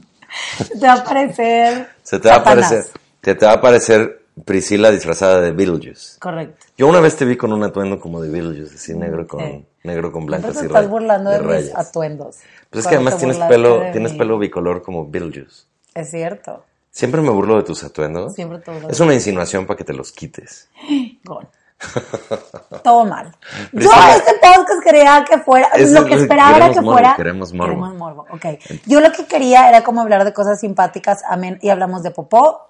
[0.57, 1.89] Se te va a aparecer.
[2.03, 2.85] Se te va a aparecer,
[3.21, 6.19] se te va a aparecer Priscila disfrazada de Beetlejuice.
[6.19, 6.65] Correcto.
[6.77, 9.65] Yo una vez te vi con un atuendo como de Beetlejuice, así negro con, Sí.
[9.83, 11.75] negro con blancas Entonces te estás burlando de, mis rayas.
[11.75, 12.37] atuendos.
[12.69, 14.17] Pues es que además tienes pelo, de tienes mí.
[14.19, 15.63] pelo bicolor como Beetlejuice.
[15.93, 16.63] Es cierto.
[16.91, 18.33] Siempre me burlo de tus atuendos.
[18.35, 20.69] Siempre te burlas Es de una insinuación para que te los quites.
[21.23, 21.47] Gon.
[22.83, 23.27] Todo mal.
[23.71, 24.15] Yo Priscila.
[24.15, 27.15] este podcast quería que fuera, lo que esperaba era queremos que morbo, fuera.
[27.15, 27.75] queremos morbo.
[27.93, 28.45] morbo, ok.
[28.87, 32.66] Yo lo que quería era como hablar de cosas simpáticas, amén, y hablamos de popó,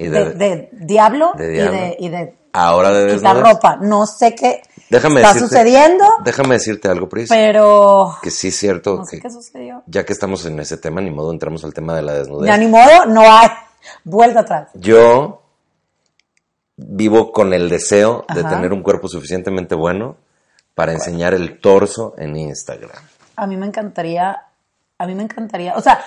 [0.00, 3.76] Y de, de, de diablo, de y de, y de ahora de ropa.
[3.80, 7.28] No sé qué Déjame está decirte- sucediendo, Déjame decirte algo, Pris.
[7.28, 9.82] pero Que sí es cierto no sé que qué sucedió.
[9.86, 12.46] ya que estamos en ese tema, ni modo entramos al tema de la desnudez.
[12.48, 13.48] Ya ni modo, no hay
[14.04, 14.68] vuelta atrás.
[14.74, 15.42] Yo
[16.76, 20.16] vivo con el deseo de tener un cuerpo suficientemente bueno
[20.74, 22.90] para enseñar el torso en Instagram.
[23.36, 24.44] A mí me encantaría,
[24.96, 26.00] a mí me encantaría, o sea,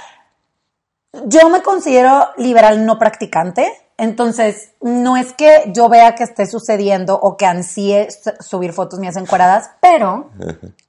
[1.26, 7.16] yo me considero liberal no practicante, entonces no es que yo vea que esté sucediendo
[7.20, 8.08] o que ansíe
[8.40, 10.30] subir fotos mías encueradas, pero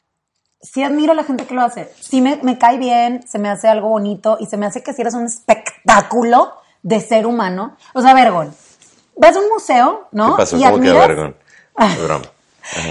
[0.60, 1.92] sí admiro a la gente que lo hace.
[2.00, 4.92] Sí me, me cae bien, se me hace algo bonito y se me hace que
[4.92, 7.76] si eres un espectáculo de ser humano.
[7.94, 8.54] O sea, Vergón,
[9.16, 10.36] vas a un museo, ¿no?
[10.36, 10.56] ¿Qué pasó?
[10.56, 11.36] Y ¿Cómo admiras- vergón?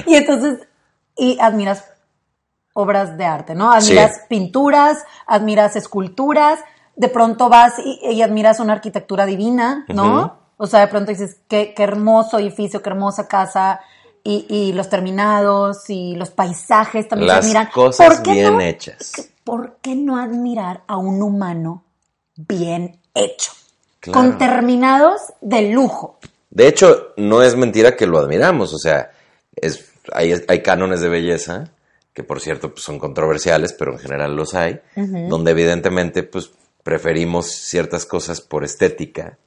[0.06, 0.67] Y entonces,
[1.15, 1.86] y admiras
[2.74, 3.72] obras de arte, ¿no?
[3.72, 4.22] Admiras Sí.
[4.28, 6.60] pinturas, admiras esculturas,
[7.02, 10.38] de pronto vas y, y admiras una arquitectura divina, ¿no?
[10.58, 13.80] O sea, de pronto dices, qué, qué hermoso edificio, qué hermosa casa,
[14.24, 17.70] y, y los terminados, y los paisajes también se Las admiran.
[17.74, 18.62] cosas ¿Por qué bien no?
[18.62, 19.14] hechas.
[19.44, 21.84] ¿Por qué no admirar a un humano
[22.36, 23.52] bien hecho?
[24.00, 24.20] Claro.
[24.20, 26.20] Con terminados de lujo.
[26.52, 28.76] De hecho, no es mentira que lo admiramos.
[28.76, 29.10] O sea,
[29.56, 31.72] es, hay, hay cánones de belleza
[32.14, 36.52] que, por cierto, pues, son controversiales, pero en general los hay, donde evidentemente pues,
[36.84, 39.38] preferimos ciertas cosas por estética,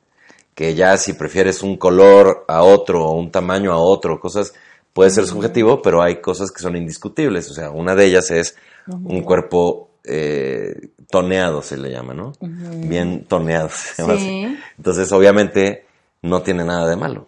[0.55, 4.55] que ya si prefieres un color a otro o un tamaño a otro, cosas
[4.92, 7.51] puede ser subjetivo, pero hay cosas que son indiscutibles.
[7.51, 12.33] O sea, una de ellas es un cuerpo eh, toneado, se le llama, ¿no?
[12.40, 14.44] Bien toneado, se llama Sí.
[14.44, 14.59] así.
[14.77, 15.87] Entonces, obviamente,
[16.23, 17.27] no tiene nada de malo.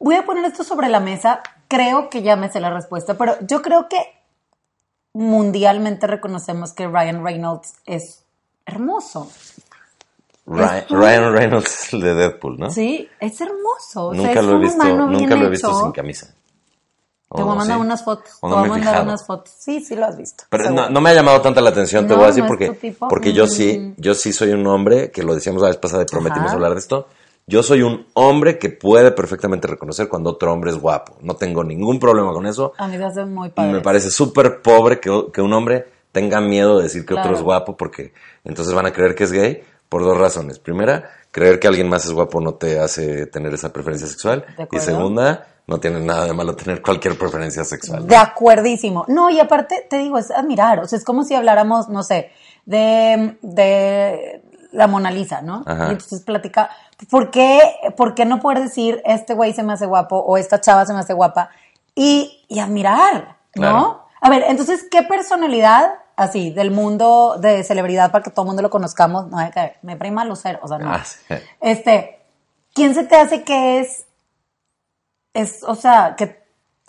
[0.00, 1.40] Voy a poner esto sobre la mesa.
[1.68, 3.98] Creo que ya me sé la respuesta, pero yo creo que
[5.12, 8.24] mundialmente reconocemos que Ryan Reynolds es
[8.68, 9.30] hermoso.
[10.46, 10.96] Ryan, tú.
[10.96, 12.70] Ryan Reynolds es el de Deadpool, ¿no?
[12.70, 14.06] Sí, es hermoso.
[14.08, 15.80] O sea, Nunca es lo he un visto, nunca lo he visto hecho.
[15.80, 16.26] sin camisa.
[17.30, 17.82] Te voy a ¿O mandar sí?
[17.82, 18.30] unas fotos.
[18.40, 19.52] ¿O Te voy a mandar unas fotos.
[19.58, 20.44] Sí, sí lo has visto.
[20.48, 22.94] Pero no, no me ha llamado tanto la atención, te No, voy a decir, porque,
[23.10, 23.48] porque yo Mm.
[23.48, 26.54] sí, yo sí soy un hombre, que lo decíamos la vez pasada y prometimos Ajá.
[26.54, 27.06] hablar de esto.
[27.46, 31.16] Yo soy un hombre que puede perfectamente reconocer cuando otro hombre es guapo.
[31.20, 32.72] No tengo ningún problema con eso.
[32.78, 33.72] A mí me hace muy Y padre.
[33.72, 37.42] me parece súper pobre que, que un hombre tenga miedo de decir que otro es
[37.42, 38.12] guapo porque
[38.44, 40.58] entonces van a creer que es gay por dos razones.
[40.58, 44.44] Primera, creer que alguien más es guapo no te hace tener esa preferencia sexual.
[44.70, 48.06] Y segunda, no tiene nada de malo tener cualquier preferencia sexual.
[48.06, 49.04] De acuerdísimo.
[49.08, 50.80] No, y aparte, te digo, es admirar.
[50.80, 52.30] O sea, es como si habláramos, no sé,
[52.64, 54.42] de, de
[54.72, 55.62] la Mona Lisa, ¿no?
[55.66, 55.88] Ajá.
[55.88, 56.70] Y entonces platica,
[57.10, 57.60] ¿por qué,
[57.96, 60.92] ¿por qué no poder decir, este güey se me hace guapo o esta chava se
[60.92, 61.50] me hace guapa?
[61.94, 63.62] Y, y admirar, ¿no?
[63.62, 64.07] Claro.
[64.20, 68.62] A ver, entonces, ¿qué personalidad, así, del mundo de celebridad para que todo el mundo
[68.62, 69.28] lo conozcamos?
[69.28, 70.92] No, hay que, me prima lucero, o sea, no.
[70.92, 71.34] Ah, sí.
[71.60, 72.18] Este,
[72.74, 74.06] ¿quién se te hace que es,
[75.34, 76.42] es, o sea, que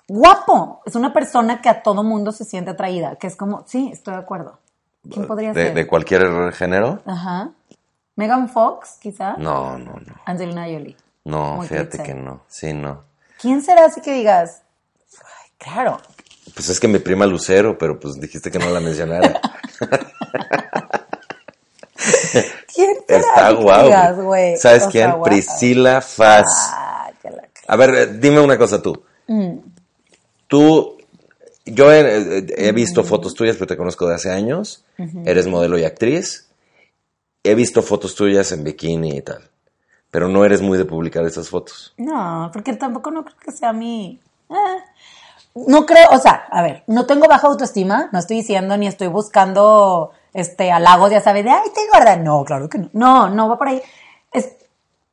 [0.07, 0.81] guapo?
[0.85, 4.15] Es una persona que a todo mundo se siente atraída, que es como, sí, estoy
[4.15, 4.59] de acuerdo.
[5.09, 5.73] ¿Quién podría de, ser?
[5.73, 6.99] de cualquier género.
[7.05, 7.51] Ajá.
[8.15, 9.37] Megan Fox, quizá.
[9.37, 10.13] No, no, no.
[10.25, 10.97] Angelina Jolie.
[11.23, 12.41] No, Muy fíjate que no.
[12.47, 13.03] Sí, no.
[13.39, 14.63] ¿Quién será así que digas?
[15.23, 15.99] Ay, claro.
[16.55, 19.39] Pues es que mi prima Lucero, pero pues dijiste que no la mencionara.
[22.73, 24.23] ¿Quién será Está guau.
[24.23, 24.57] güey?
[24.57, 25.13] ¿Sabes O quién?
[25.23, 26.45] Priscila Faz.
[26.73, 29.03] Ah, la- A ver, eh, dime una cosa tú.
[29.27, 29.57] Mm.
[30.47, 30.97] Tú,
[31.65, 34.85] yo he, he visto fotos tuyas, pero te conozco de hace años.
[35.25, 36.49] Eres modelo y actriz.
[37.43, 39.49] He visto fotos tuyas en bikini y tal.
[40.11, 41.93] Pero no eres muy de publicar esas fotos.
[41.97, 44.19] No, porque tampoco no creo que sea mi...
[44.49, 44.53] eh.
[45.55, 49.07] No creo, o sea, a ver, no tengo baja autoestima, no estoy diciendo ni estoy
[49.07, 52.15] buscando este halagos, ya sabes, de ay, estoy gorda.
[52.15, 52.89] No, claro que no.
[52.93, 53.81] No, no va por ahí.
[54.31, 54.55] Es,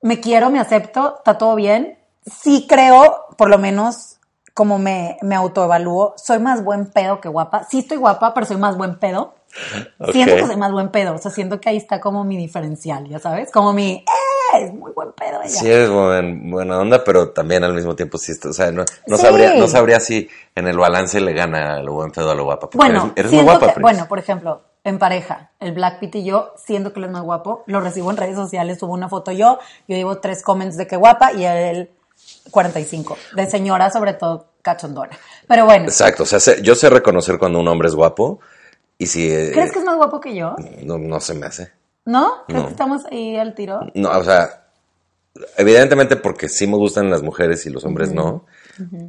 [0.02, 1.98] me quiero, me acepto, está todo bien.
[2.24, 4.18] Sí creo, por lo menos
[4.54, 7.64] como me, me autoevalúo, soy más buen pedo que guapa.
[7.64, 9.34] Sí estoy guapa, pero soy más buen pedo.
[10.12, 13.08] Siento que soy más buen pedo, o sea, siento que ahí está como mi diferencial,
[13.08, 14.04] ya sabes, como mi, ¡eh!
[14.58, 15.48] Es muy buen pedo ella.
[15.48, 19.16] Sí buen- buena onda, pero también al mismo tiempo sí, está- o sea, no, no
[19.16, 19.22] Sí.
[19.22, 22.68] sabría, no sabría si en el balance le gana lo buen pedo a lo guapa.
[22.74, 26.24] Bueno, eres, eres muy guapa, que- bueno, por ejemplo, en pareja, el Black Pit y
[26.24, 29.32] yo, siendo que él es más guapo, lo recibo en redes sociales, subo una foto
[29.32, 31.90] yo, yo llevo tres comments de que guapa y él
[32.50, 35.16] 45, de señora sobre todo cachondona.
[35.46, 38.40] Pero bueno, Exacto, o sea, sé- yo sé reconocer cuando un hombre es guapo
[38.98, 39.28] y si...
[39.30, 40.54] eh, ¿crees que es más guapo que yo?
[40.82, 41.70] no, no se me hace.
[42.06, 42.44] ¿No?
[42.46, 42.66] ¿Crees No.
[42.68, 43.80] que estamos ahí al tiro?
[43.94, 44.62] No, o sea,
[45.58, 48.46] evidentemente porque sí me gustan las mujeres y los hombres no,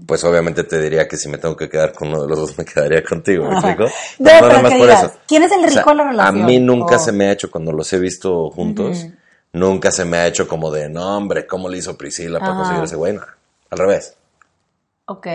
[0.06, 2.58] pues obviamente te diría que si me tengo que quedar con uno de los dos
[2.58, 3.86] me quedaría contigo, ¿me explico?
[4.20, 5.14] No, nada más por digas, eso.
[5.28, 6.42] ¿quién es el O sea, rico de la relación?
[6.44, 7.00] A mí nunca Oh.
[7.00, 9.06] se me ha hecho cuando los he visto juntos,
[9.54, 12.84] nunca se me ha hecho como de, no hombre, ¿cómo le hizo Priscila para conseguir
[12.84, 13.14] ese güey?
[13.14, 13.22] No,
[13.70, 14.17] al revés.
[15.10, 15.26] Ok,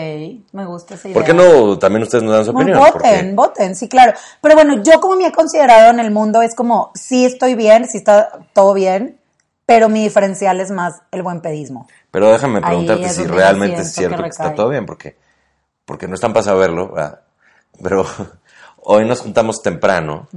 [0.53, 1.15] me gusta esa idea.
[1.15, 2.79] ¿Por qué no también ustedes nos dan su opinión?
[2.79, 4.13] voten, voten, sí, claro.
[4.43, 7.89] Pero bueno, yo como me he considerado en el mundo es como, sí estoy bien,
[7.89, 9.19] sí está todo bien,
[9.65, 11.89] pero mi diferencial es más el buen pedismo.
[12.11, 15.17] Pero déjame preguntarte si realmente es cierto que que, está todo bien, porque,
[15.87, 17.21] porque no están para saberlo, ¿verdad?
[17.83, 18.05] pero
[18.83, 20.29] hoy nos juntamos temprano.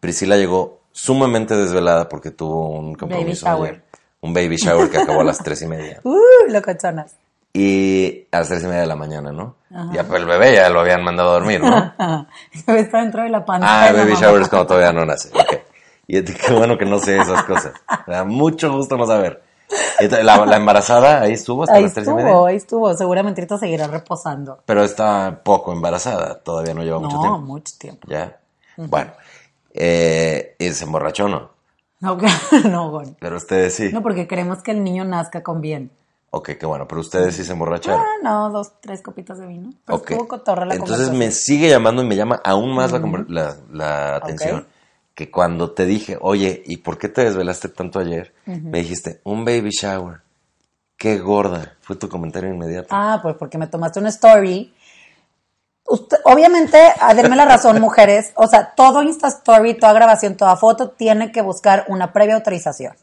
[0.00, 3.70] Priscila llegó sumamente desvelada porque tuvo un compromiso shower.
[3.70, 3.84] ayer.
[4.22, 6.00] Un baby shower que acabó a las tres y media.
[6.04, 7.14] Uh, locochonas.
[7.52, 9.56] Y a las tres y media de la mañana, ¿no?
[9.92, 11.94] Ya pues el bebé ya lo habían mandado a dormir, ¿no?
[12.52, 13.44] Está dentro de la.
[13.48, 14.20] Ah, de la baby mamá.
[14.26, 15.28] shower es cuando todavía no nace.
[15.34, 15.60] Ok.
[16.06, 17.72] Y qué bueno que no sé esas cosas.
[18.06, 19.42] Me da mucho gusto no saber.
[20.22, 22.28] La, la embarazada ahí estuvo hasta Ahí las tres y media.
[22.28, 22.94] estuvo, ahí estuvo.
[22.94, 24.62] Seguramente ahorita seguirá reposando.
[24.64, 27.38] Pero está poco embarazada, todavía no lleva mucho No, tiempo.
[27.40, 28.08] mucho tiempo.
[28.08, 28.38] Ya.
[28.76, 29.10] Bueno.
[29.74, 31.50] Eh, y se emborrachó, ¿no?
[32.00, 32.16] No,
[32.70, 33.16] no, Gon.
[33.20, 33.90] Pero ustedes sí.
[33.92, 35.90] No, porque queremos que el niño nazca con bien.
[36.30, 36.86] Ok, qué bueno.
[36.86, 38.00] Pero ustedes sí se emborracharon.
[38.00, 39.70] Ah, no, dos, tres copitas de vino.
[40.28, 44.66] Cotorra la Entonces me sigue llamando y me llama aún más la la, la atención.
[45.14, 48.34] Que cuando te dije, oye, ¿y por qué te desvelaste tanto ayer?
[48.44, 50.20] Me dijiste, un baby shower.
[50.96, 51.76] Qué gorda.
[51.80, 52.88] Fue tu comentario inmediato.
[52.90, 54.74] Ah, pues porque me tomaste una story.
[55.86, 58.32] Usted- obviamente, a denme la razón, mujeres.
[58.36, 62.94] O sea, todo Insta Story, toda grabación, toda foto tiene que buscar una previa autorización.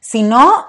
[0.00, 0.64] Si no,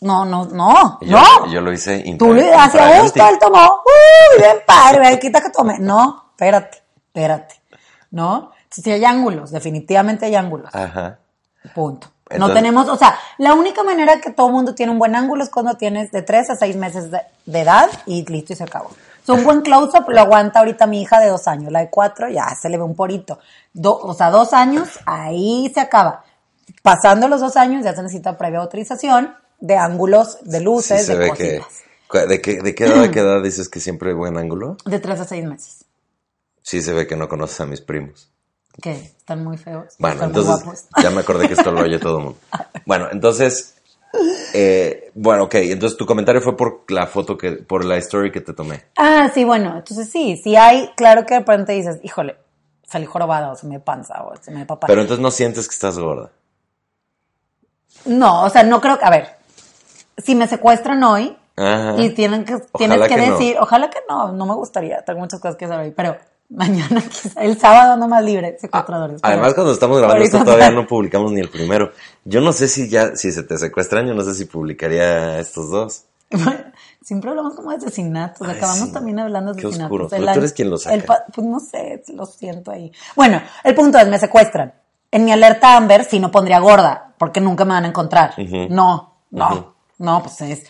[0.00, 1.46] no, no, no, yo, no.
[1.52, 3.06] yo lo hice Tú le infra- hacía infraganti.
[3.06, 5.78] esto, él tomó, uy, bien padre, ve, quita que tome.
[5.78, 7.60] No, espérate, espérate,
[8.10, 8.52] ¿no?
[8.70, 10.74] Sí hay ángulos, definitivamente hay ángulos.
[10.74, 11.18] Ajá.
[11.74, 12.06] Punto.
[12.30, 15.42] no Entonces- tenemos, o sea, la única manera que todo mundo tiene un buen ángulo
[15.42, 18.64] es cuando tienes de 3 a 6 meses de, de edad y listo y se
[18.64, 18.88] acabó.
[18.88, 21.90] O sea, un buen close-up lo aguanta ahorita mi hija de dos años, la de
[21.90, 23.38] cuatro ya se le ve un porito.
[23.72, 26.22] Do- o sea, dos años, ahí se acaba.
[26.82, 31.12] Pasando los dos años ya se necesita previa autorización de ángulos, de Sí luces, se
[31.12, 31.58] de ve que...
[31.58, 31.82] cositas.
[32.08, 34.76] cu- ¿De qué, ¿De qué edad a qué edad dices que siempre hay buen ángulo?
[34.84, 35.84] De 3 a 6 meses.
[36.62, 38.30] Sí se ve que no conoces a mis primos.
[38.80, 39.94] Que están muy feos.
[39.98, 40.84] Bueno, están muy entonces guapos.
[41.02, 42.38] ya me acordé que esto lo oye todo el mundo.
[42.86, 43.74] Bueno, entonces,
[44.54, 48.40] eh, bueno, ok, entonces tu comentario fue por la foto que, por la story que
[48.40, 48.84] te tomé.
[48.96, 52.36] Ah, sí, bueno, entonces sí, sí hay, claro que de repente dices, híjole,
[52.86, 54.86] salí jorobada o se me panza o se me papá.
[54.86, 56.30] Pero entonces no sientes que estás gorda.
[58.04, 59.37] No, o sea, no creo que, a ver,
[60.18, 61.94] si me secuestran hoy Ajá.
[61.98, 63.32] y tienen que, tienes que, no.
[63.32, 66.16] decir, ojalá que no, no me gustaría, tengo muchas cosas que hacer hoy, pero
[66.50, 69.20] mañana, quizá, el sábado ando más libre, secuestradores.
[69.20, 70.86] pero- Además, cuando estamos grabando esto todavía no.
[70.86, 71.92] publicamos ni el primero.
[72.24, 75.70] Yo no sé si ya, si se te secuestran, yo no sé si publicaría estos
[75.70, 76.04] dos.
[77.02, 78.92] Siempre hablamos como de asesinatos, Ay, acabamos sí.
[78.92, 80.00] también hablando de Qué asesinatos.
[80.02, 80.94] oscuro, El tú eres quien lo saca.
[80.94, 82.92] el pues no sé, lo siento ahí.
[83.16, 84.74] Bueno, el punto es, me secuestran.
[85.10, 88.34] En mi alerta Amber sí no pondría gorda, porque nunca me van a encontrar.
[88.68, 89.74] No, no.
[89.98, 90.62] No, pues es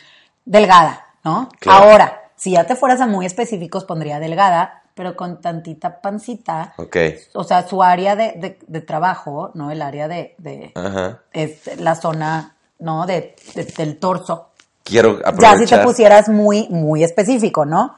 [0.44, 1.48] delgada, ¿no?
[1.60, 1.84] Claro.
[1.84, 6.74] Ahora, si ya te fueras a muy específicos, pondría delgada, pero con tantita pancita.
[6.76, 6.96] Ok.
[7.34, 9.70] O sea, su área de, de- de trabajo, ¿no?
[9.70, 11.20] El área de, de Ajá.
[11.32, 13.06] es la zona, ¿no?
[13.06, 14.50] De, de- del torso.
[14.82, 15.58] Quiero Ya aprovechar.
[15.58, 17.96] si te pusieras muy, muy específico, ¿no?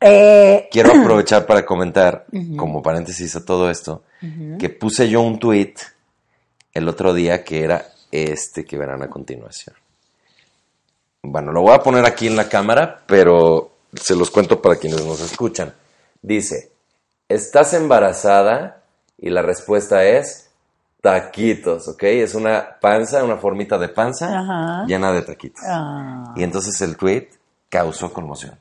[0.00, 2.26] Eh, Quiero aprovechar para comentar,
[2.56, 4.02] como paréntesis a todo esto,
[4.58, 5.74] que puse yo un tweet
[6.72, 9.74] el otro día que era este que verán a continuación.
[11.22, 15.04] Bueno, lo voy a poner aquí en la cámara, pero se los cuento para quienes
[15.04, 15.74] nos escuchan.
[16.22, 16.70] Dice,
[17.28, 18.82] ¿estás embarazada?
[19.18, 20.48] Y la respuesta es
[21.00, 22.02] taquitos, ¿ok?
[22.04, 24.84] Es una panza, una formita de panza Ajá.
[24.86, 25.62] llena de taquitos.
[25.68, 27.28] ah, Y entonces el tweet
[27.68, 28.54] causó conmoción.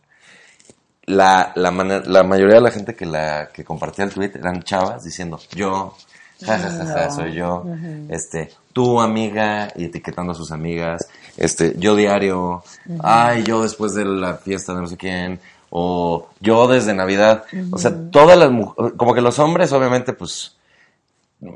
[1.05, 5.39] La, la, mayoría de la gente que, la, que compartía el tweet eran chavas diciendo,
[5.51, 5.95] yo,
[6.43, 7.13] jajajaja, No.
[7.15, 7.63] soy yo,
[8.09, 11.07] este, tu amiga, y etiquetando a sus amigas,
[11.37, 12.63] este, yo diario,
[12.99, 17.45] ay, yo después de la fiesta de no sé quién, o yo desde Navidad.
[17.71, 20.55] O sea, todas las mujeres, como que los hombres, obviamente, pues,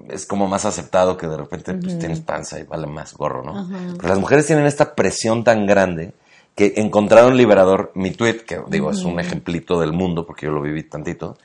[0.09, 3.67] es como más aceptado que de repente pues, tienes panza y vale más gorro, ¿no?
[3.97, 6.13] Pero las mujeres tienen esta presión tan grande
[6.55, 10.61] que encontraron liberador mi tweet, que digo, es un ejemplito del mundo porque yo lo
[10.61, 11.37] viví tantito,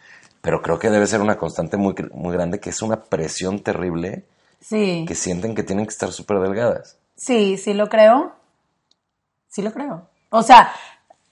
[0.42, 4.24] pero creo que debe ser una constante muy, muy grande, que es una presión terrible
[4.60, 6.98] sí, que sienten que tienen que estar súper delgadas.
[7.16, 8.32] Sí, sí lo creo.
[9.48, 10.08] Sí lo creo.
[10.30, 10.72] O sea,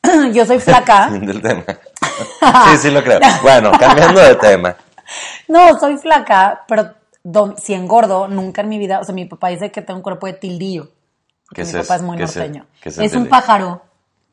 [0.33, 1.09] yo soy flaca.
[1.13, 1.65] Del tema.
[2.71, 3.21] sí, sí lo creo.
[3.43, 4.77] Bueno, cambiando de tema.
[5.49, 6.95] No, soy flaca, pero
[7.59, 9.01] si engordo, nunca en mi vida.
[9.01, 10.89] O sea, mi papá dice que tengo un cuerpo de tildillo.
[11.55, 12.67] ¿Qué mi es papá es muy ¿Qué es el- norteño.
[12.83, 13.83] qué es Es, un pájaro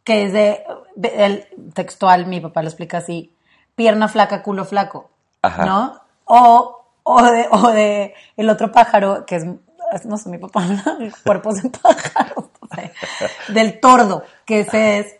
[0.04, 0.64] que es de,
[0.96, 3.36] el textual, mi papá lo explica así,
[3.76, 5.12] pierna flaca, culo flaco,
[5.42, 5.66] Ajá.
[5.66, 6.02] ¿no?
[6.26, 9.46] O, o de, o de el otro pájaro que es-
[10.06, 12.45] no sé, mi papá habla de cuerpos de pájaros,
[13.49, 15.15] del tordo, que ese es,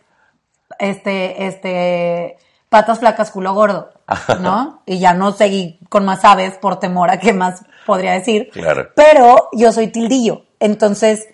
[0.80, 2.38] este, este,
[2.70, 3.92] patas flacas, culo gordo,
[4.40, 4.82] ¿no?
[4.86, 8.50] Y ya no seguí con más aves por temor a qué más podría decir.
[8.52, 8.90] Claro.
[8.96, 10.46] Pero yo soy tildillo.
[10.60, 11.28] Entonces,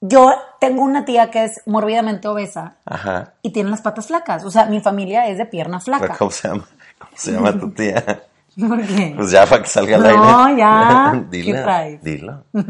[0.00, 3.34] yo tengo una tía que es mórbidamente obesa Ajá.
[3.40, 4.44] y tiene las patas flacas.
[4.44, 6.16] O sea, mi familia es de pierna flaca.
[6.18, 6.68] ¿Cómo se llama?
[6.98, 8.24] ¿Cómo se llama tu tía?
[8.68, 9.14] ¿Por qué?
[9.16, 10.58] Pues ya para que salga al No, aire.
[10.60, 11.24] ya.
[11.30, 11.46] dilo.
[11.56, 12.02] ¿Qué traes?
[12.02, 12.44] Dilo.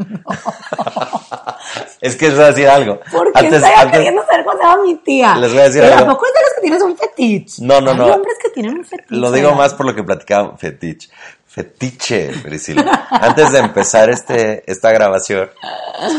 [2.01, 2.99] es que les voy a decir algo.
[3.11, 5.35] ¿Por qué Antes- antes- queriendo saber cómo se llama mi tía?
[5.37, 6.11] Les voy a decir Pero algo.
[6.11, 7.61] ¿A poco es de los que tienes un fetiche?
[7.65, 8.05] No, no, Hay no.
[8.07, 9.07] hombres que tienen un fetiche.
[9.15, 9.63] Lo digo ¿verdad?
[9.63, 11.09] más por lo que platicaba fetiche.
[11.47, 13.07] Fetiche, Priscila.
[13.11, 15.49] Antes de empezar este, esta grabación,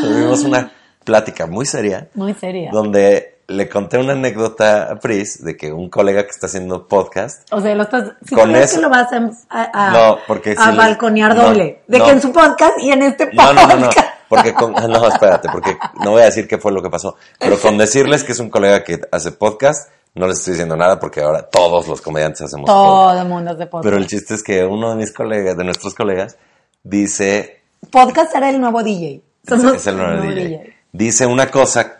[0.01, 0.71] tuvimos una
[1.05, 2.71] plática muy seria Muy seria.
[2.71, 7.47] donde le conté una anécdota a Pris de que un colega que está haciendo podcast
[7.53, 10.19] O sea, lo estás, si Con crees eso- que lo vas a, a, a- No,
[10.27, 11.83] porque a si balconear doble.
[11.87, 12.05] De no.
[12.07, 13.55] que en su podcast y en este podcast.
[13.55, 13.91] no, no, no.
[14.29, 17.17] Porque con, no, espérate, porque no voy a decir qué fue lo que pasó.
[17.39, 20.99] Pero con decirles que es un colega que hace podcast, no les estoy diciendo nada
[20.99, 22.85] porque ahora todos los comediantes hacemos podcast.
[23.13, 23.85] Todo el mundo hace podcast.
[23.85, 26.37] Pero el chiste es que uno de mis colegas, de nuestros colegas,
[26.83, 29.21] dice, Podcast era el nuevo DJ.
[29.47, 31.94] Somos es el nuevo DJ, dice una cosa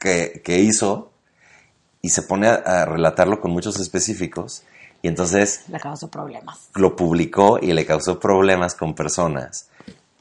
[0.00, 1.12] que, que hizo
[2.02, 4.64] y se pone a, a relatarlo con muchos específicos
[5.02, 6.70] y entonces Le causó problemas.
[6.74, 9.68] lo publicó y le causó problemas con personas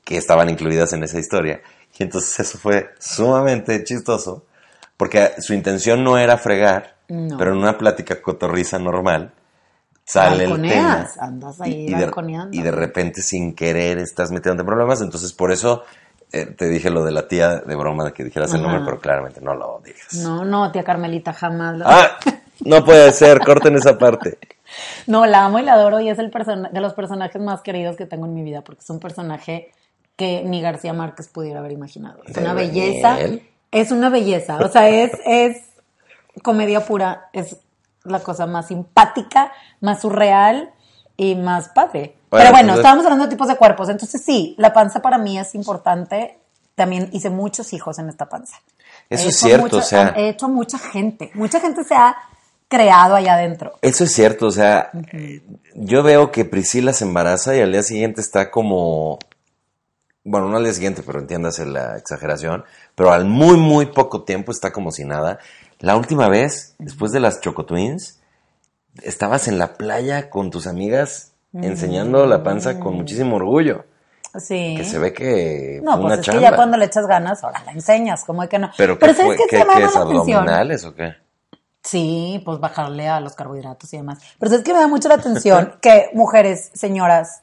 [0.04, 1.62] que estaban incluidas en esa historia.
[1.98, 4.46] Y entonces eso fue sumamente chistoso,
[4.98, 7.38] porque su intención no era fregar, No.
[7.38, 9.34] pero en una plática cotorriza normal,
[10.06, 11.08] sale el tema.
[11.20, 12.58] andas ahí y, de, balconeando.
[12.58, 15.84] y de repente sin querer estás metiéndote en problemas, entonces por eso
[16.32, 19.00] eh, te dije lo de la tía de broma de que dijeras el nombre, pero
[19.00, 20.14] claramente no lo digas.
[20.14, 21.78] No, no, tía Carmelita, jamás.
[21.78, 22.18] lo- Ah,
[22.66, 24.38] no puede ser, corten esa parte.
[25.08, 28.06] No, la amo y la adoro y es el de los personajes más queridos que
[28.06, 29.72] tengo en mi vida porque es un personaje
[30.16, 32.22] que ni García Márquez pudiera haber imaginado.
[32.26, 33.18] Es ¿De una belleza.
[33.72, 34.58] Es una belleza.
[34.58, 35.64] O sea, es, es
[36.44, 37.30] comedia pura.
[37.34, 37.58] Es
[38.04, 40.72] la cosa más simpática, más surreal
[41.20, 42.16] y más padre.
[42.32, 43.90] Bueno, Pero bueno, entonces- estábamos hablando de tipos de cuerpos.
[43.90, 46.40] Entonces sí, la panza para mí es importante.
[46.76, 48.58] También hice muchos hijos en esta panza.
[49.10, 51.30] Eso He es cierto, mucho- o sea- He hecho mucha gente.
[51.34, 52.16] Mucha gente se ha
[52.70, 53.74] creado allá adentro.
[53.82, 54.92] Eso es cierto, o sea,
[55.74, 59.18] yo veo que Priscila se embaraza y al día siguiente está como,
[60.24, 62.64] bueno, no al día siguiente, pero entiéndase la exageración,
[62.96, 65.40] pero al muy, muy poco tiempo está como si nada.
[65.80, 68.19] La última vez, después de las Choco Twins,
[69.04, 73.86] estabas en la playa con tus amigas enseñando la panza con muchísimo orgullo,
[74.38, 74.76] Sí.
[74.78, 76.40] que se ve que No, fue pues una es chamba.
[76.42, 78.70] que ya cuando le echas ganas, ahora la enseñas, como que no.
[78.78, 79.38] Pero, ¿qué, ¿sabes fue?
[79.38, 81.16] qué ¿Qué, es, abdominales o qué?
[81.84, 84.20] Sí, pues bajarle a los carbohidratos y demás.
[84.38, 87.42] Pero es que me da mucho la atención que mujeres, señoras,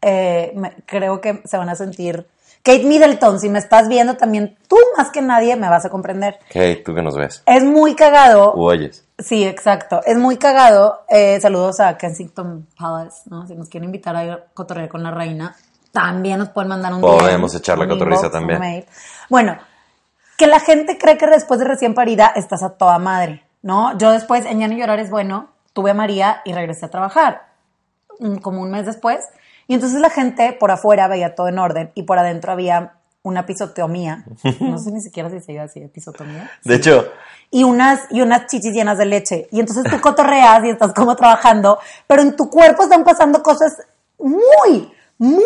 [0.00, 2.26] eh, me- creo que se van a sentir.
[2.62, 6.38] Kate Middleton, si me estás viendo también, tú más que nadie me vas a comprender.
[6.50, 7.42] Hey, tú que nos ves.
[7.44, 8.54] Es muy cagado.
[8.54, 9.04] U oyes.
[9.18, 10.00] Sí, exacto.
[10.04, 11.02] Es muy cagado.
[11.08, 13.46] Eh, saludos a Kensington Palace, ¿no?
[13.46, 15.56] Si nos quieren invitar a ir a cotorrear con la reina,
[15.90, 18.60] también nos pueden mandar un Podemos echar la cotorriza también.
[18.60, 18.86] mail.
[19.28, 19.58] Bueno,
[20.38, 23.96] que la gente cree que después de recién parida estás a toda madre, ¿no?
[23.98, 27.42] Yo después, en Ya no llorar es bueno, tuve a María y regresé a trabajar,
[28.20, 29.24] mm, como un mes después.
[29.72, 33.46] Y entonces la gente por afuera veía todo en orden y por adentro había una
[33.46, 34.22] pisotomía.
[34.60, 37.06] No sé ni siquiera si se iba así, pisotomía De hecho,
[37.50, 39.48] y unas, y unas chichis llenas de leche.
[39.50, 43.78] Y entonces tú cotorreas y estás como trabajando, pero en tu cuerpo están pasando cosas
[44.18, 45.42] muy, muy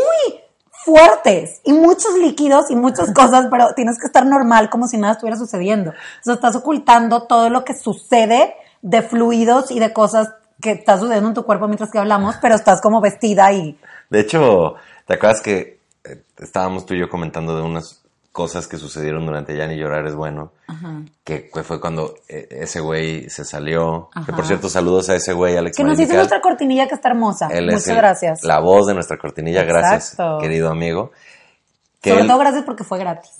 [0.84, 5.12] fuertes y muchos líquidos y muchas cosas, pero tienes que estar normal como si nada
[5.12, 5.90] estuviera sucediendo.
[5.92, 10.98] O sea, estás ocultando todo lo que sucede de fluidos y de cosas que está
[10.98, 13.78] sucediendo en tu cuerpo mientras que hablamos, pero estás como vestida y
[14.10, 14.74] De hecho,
[15.06, 19.56] ¿te acuerdas que eh, estábamos tú y yo comentando de unas cosas que sucedieron durante
[19.56, 20.52] Ya ni llorar es bueno?
[21.24, 24.10] Que fue- cuando eh, ese güey se salió.
[24.26, 24.48] Que por Ajá.
[24.48, 27.48] cierto, saludos a ese güey, Alex que nos hizo nuestra cortinilla que está hermosa.
[27.50, 28.42] Él es Muchas el- gracias.
[28.44, 31.12] La voz de nuestra cortinilla, gracias, querido amigo.
[32.02, 33.30] Que Sobre él- todo gracias porque fue gratis.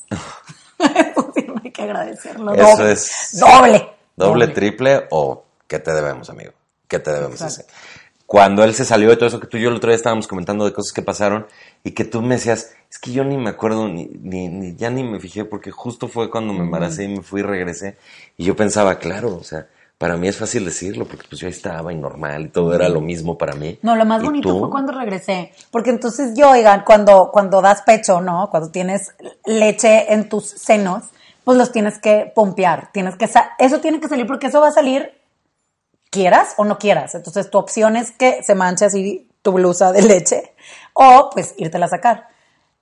[0.78, 2.54] Eso sí, no hay que agradecerlo.
[2.54, 2.92] Eso doble.
[2.92, 3.90] es- Doble.
[4.16, 6.52] Doble, triple o ¿qué te debemos, amigo?
[6.88, 7.70] ¿Qué te debemos Exacto.
[7.70, 8.05] ese?
[8.26, 10.26] Cuando él se salió de todo eso que tú y yo el otro día estábamos
[10.26, 11.46] comentando de cosas que pasaron
[11.84, 14.90] y que tú me decías, es que yo ni me acuerdo, ni, ni, ni- ya
[14.90, 17.96] ni me fijé porque justo fue cuando me embaracé y me fui y regresé.
[18.36, 21.52] Y yo pensaba, claro, o sea, para mí es fácil decirlo porque pues yo ahí
[21.52, 23.78] estaba y normal y todo era lo mismo para mí.
[23.82, 24.58] No, lo más ¿Y bonito tú?
[24.58, 25.52] fue cuando regresé.
[25.70, 28.48] Porque entonces yo, oigan, cuando, cuando das pecho, ¿no?
[28.50, 31.04] Cuando tienes leche en tus senos,
[31.44, 32.90] pues los tienes que pompear.
[32.92, 35.12] Tienes que eso tiene que salir porque eso va a salir
[36.10, 37.14] quieras o no quieras.
[37.14, 40.54] Entonces tu opción es que se manche así tu blusa de leche
[40.94, 42.28] o pues írtela a sacar.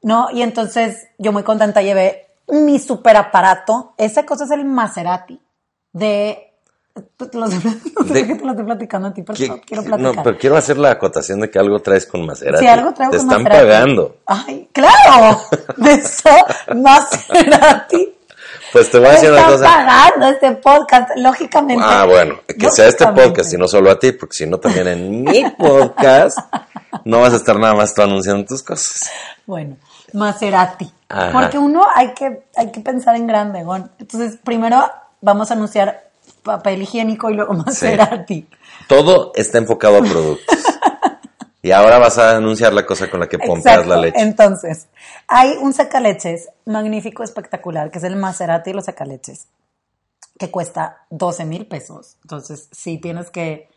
[0.03, 0.29] ¿No?
[0.31, 3.95] Y entonces yo muy contenta llevé mi super aparato.
[3.97, 5.41] Esa cosa es el Maserati
[5.93, 6.51] de...
[7.33, 7.59] Lo, no sé
[8.13, 10.23] De- qué te lo estoy platicando a ti, pero ¿Qué- no quiero no, platicar.
[10.25, 12.59] pero quiero hacer la acotación de que algo traes con Maserati.
[12.65, 13.67] Si algo traigo Te con están Maserati.
[13.67, 14.17] pagando.
[14.27, 15.41] Ay, claro.
[15.79, 16.31] De eso,
[16.77, 18.14] Maserati.
[18.75, 19.65] Pues te voy a decir una cosa.
[19.67, 21.85] pagando este podcast, lógicamente.
[21.87, 24.89] Ah, bueno, que sea este podcast y no solo a ti, porque si no también
[24.89, 26.37] en mi podcast
[27.05, 29.13] no vas a estar nada más tú anunciando tus cosas.
[29.47, 29.77] Bueno,
[30.13, 30.93] Maserati.
[31.09, 31.31] Ajá.
[31.31, 33.93] Porque uno hay que, hay que pensar en grande, Gon.
[34.01, 36.09] Entonces, primero vamos a anunciar
[36.43, 38.49] papel higiénico y luego Maserati.
[38.89, 40.54] Todo está enfocado a productos.
[41.65, 43.89] Y ahora vas a anunciar la cosa con la que pompeas Exacto.
[43.89, 44.21] la leche.
[44.21, 44.87] Entonces,
[45.27, 49.47] hay un sacaleches magnífico, espectacular, que es el Maserati y los sacaleches,
[50.39, 52.17] que cuesta 12 mil pesos.
[52.23, 53.69] Entonces, sí tienes que,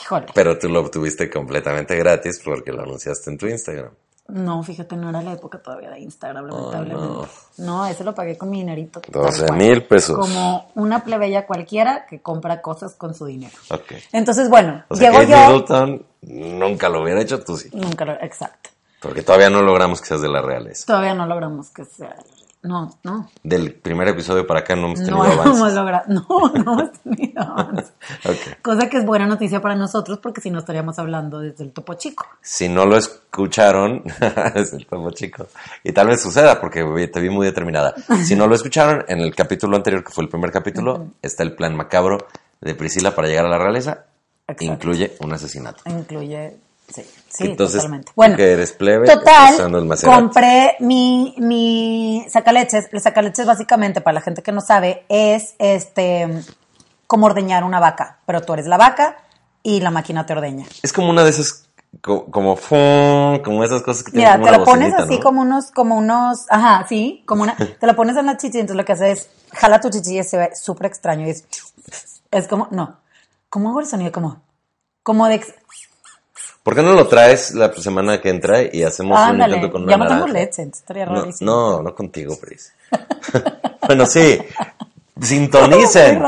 [0.00, 3.92] híjole, Pero tú lo obtuviste completamente gratis porque lo anunciaste en tu Instagram.
[4.26, 7.28] no, fíjate, no era la época todavía de Instagram, Oh, lamentablemente.
[7.58, 7.86] no.
[7.86, 9.00] ese lo pagué con mi dinerito.
[9.00, 9.58] tal 12 cual.
[9.58, 10.16] mil pesos.
[10.18, 13.54] Como una plebeya cualquiera que compra cosas con su dinero.
[13.70, 13.92] Ok.
[14.12, 15.18] Entonces, bueno, O sea, yo.
[15.20, 17.68] Middleton nunca lo hubiera hecho, tú sí.
[17.72, 18.70] Nunca lo, exacto.
[19.00, 20.84] Porque todavía no logramos que seas de la realeza.
[20.86, 22.16] Todavía no logramos que sea.
[22.62, 23.30] No, no.
[23.42, 25.74] Del primer episodio para acá no hemos tenido No hemos avances.
[25.74, 26.04] logrado.
[26.08, 26.26] No,
[26.62, 27.92] no hemos tenido avances.
[28.60, 31.94] Cosa que es buena noticia para nosotros porque si no estaríamos hablando desde el topo
[31.94, 32.26] chico.
[32.42, 34.02] Si no lo escucharon,
[34.54, 35.46] es el topo chico.
[35.82, 37.94] Y tal vez suceda porque te vi muy determinada.
[38.24, 41.54] Si no lo escucharon, en el capítulo anterior, que fue el primer capítulo, está el
[41.54, 42.18] plan macabro
[42.60, 44.04] de Priscila para llegar a la realeza.
[44.52, 44.64] Exacto.
[44.64, 45.82] incluye un asesinato.
[45.86, 46.56] Incluye,
[46.92, 48.12] sí, sí, Entonces, totalmente.
[48.16, 52.88] Bueno, que eres plebe, total, el compré mi, mi sacaleches.
[52.92, 56.28] El sacaleches básicamente, para la gente que no sabe, es este,
[57.06, 58.18] como ordeñar una vaca.
[58.26, 59.16] Pero tú eres la vaca
[59.62, 60.66] y la máquina te ordeña.
[60.82, 61.68] Es como una de esas,
[62.00, 62.56] co- como,
[63.44, 65.20] como esas cosas que tienen Mira, como te lo pones así ¿no?
[65.20, 68.76] como unos, como unos, ajá, sí, como una, te lo pones en la chichi, entonces
[68.76, 71.44] lo que hace es, jala tu chichi y se ve súper extraño y es,
[72.30, 72.96] es como, no,
[73.50, 74.10] ¿cómo hago el sonido?
[74.12, 74.40] Como,
[75.02, 75.44] como de,
[76.62, 79.82] ¿Por qué no lo traes la semana que entra y hacemos un ándale, intento con
[79.82, 80.38] una ya no tengo naranja?
[80.40, 81.50] leche, estaría No, rarísimo.
[81.50, 82.72] no, no contigo, Pris.
[83.86, 84.38] bueno, sí,
[85.20, 86.22] sintonicen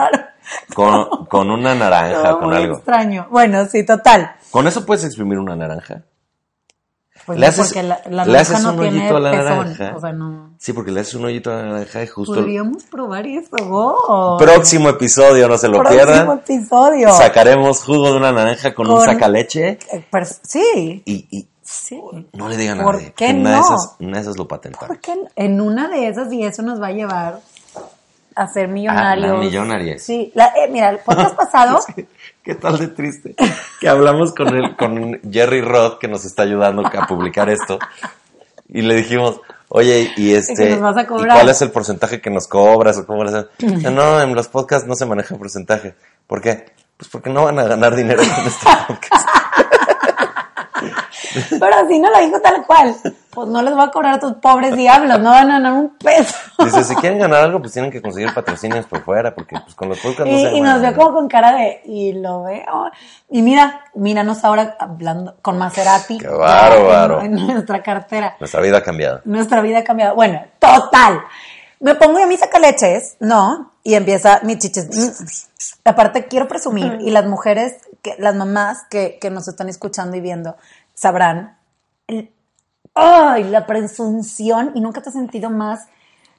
[0.74, 2.76] con, con una naranja, con muy algo.
[2.76, 3.26] extraño.
[3.30, 4.34] Bueno, sí, total.
[4.50, 6.02] ¿Con eso puedes exprimir una naranja?
[7.26, 9.30] Pues le haces, porque la, la le naranja haces no un tiene hoyito a la
[9.30, 9.92] pezón, naranja.
[9.96, 10.50] o sea, no.
[10.58, 14.42] Sí, porque le haces un hoyito a la naranja y justo Podríamos probar eso, vos.
[14.42, 16.38] próximo episodio, no se lo Próximo pierdan.
[16.38, 17.12] episodio.
[17.12, 20.04] Sacaremos jugo de una naranja con, un Con- sacaleche Eh,
[20.42, 22.00] sí, y, y sí.
[22.32, 23.12] no le digan a ¿Por nadie.
[23.16, 23.62] qué que una, de no?
[23.62, 24.88] esas, una de esas lo patentaron.
[24.88, 27.40] Porque en una de esas y eso nos va a llevar
[28.34, 29.30] a ser millonarios.
[29.30, 29.98] Ah, la millonaria.
[29.98, 31.78] Sí, la- eh, mira, el podcast pasado,
[32.44, 33.34] ¿Qué tal de triste?
[33.80, 37.78] Que hablamos con el, con Jerry Roth, que nos está ayudando a publicar esto,
[38.68, 43.06] y le dijimos, oye, y este, ¿y cuál es el porcentaje que nos cobras o
[43.06, 43.46] cómo hacen?
[43.92, 45.94] No, en los podcasts no se maneja porcentaje.
[46.26, 46.66] ¿Por qué?
[46.96, 49.28] Pues porque no van a ganar dinero con este podcast.
[51.60, 52.94] Pero así no lo dijo tal cual.
[53.30, 55.96] Pues no les voy a cobrar a tus pobres diablos, no van a ganar un
[55.96, 56.34] peso.
[56.58, 59.88] Dice, si quieren ganar algo, pues tienen que conseguir patrocinios por fuera, porque pues con
[59.88, 60.94] los podcasts no Y, se y nos ve ganar.
[60.96, 62.90] como con cara de, y lo veo.
[63.30, 66.18] Y mira, míranos ahora hablando con Maserati.
[66.18, 67.22] Qué bárbaro.
[67.22, 68.36] En, en nuestra cartera.
[68.38, 69.20] Nuestra vida ha cambiado.
[69.24, 70.14] Nuestra vida ha cambiado.
[70.14, 71.22] Bueno, total.
[71.80, 73.72] Me pongo yo mis sacaleches, ¿no?
[73.82, 75.48] Y empieza mi chiches.
[75.84, 80.20] Aparte, quiero presumir, y las mujeres, que, las mamás que, que nos están escuchando y
[80.20, 80.56] viendo,
[80.94, 81.58] sabrán,
[82.06, 82.32] el-
[82.94, 83.44] ¡ay!
[83.44, 85.88] La presunción, y nunca te has sentido más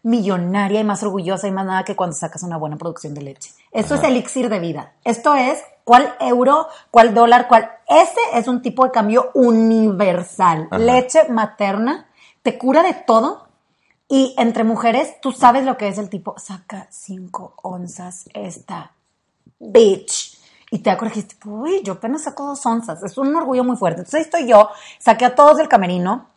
[0.04, 3.52] millonaria y más orgullosa y más nada que cuando sacas una buena producción de leche.
[3.72, 4.92] Esto es elixir de vida.
[5.06, 7.72] Esto es cuál euro, cuál dólar, cuál...
[7.88, 10.68] Ese es un tipo de cambio universal.
[10.70, 10.78] Ajá.
[10.78, 12.08] Leche materna
[12.42, 13.48] te cura de todo
[14.10, 18.92] y entre mujeres tú sabes lo que es el tipo, saca cinco onzas esta
[19.60, 20.33] bitch.
[20.74, 23.04] Y te corregiste, uy, yo apenas saco dos onzas.
[23.04, 24.00] Es un orgullo muy fuerte.
[24.00, 26.30] Entonces ahí estoy yo, saqué a todos del camerino,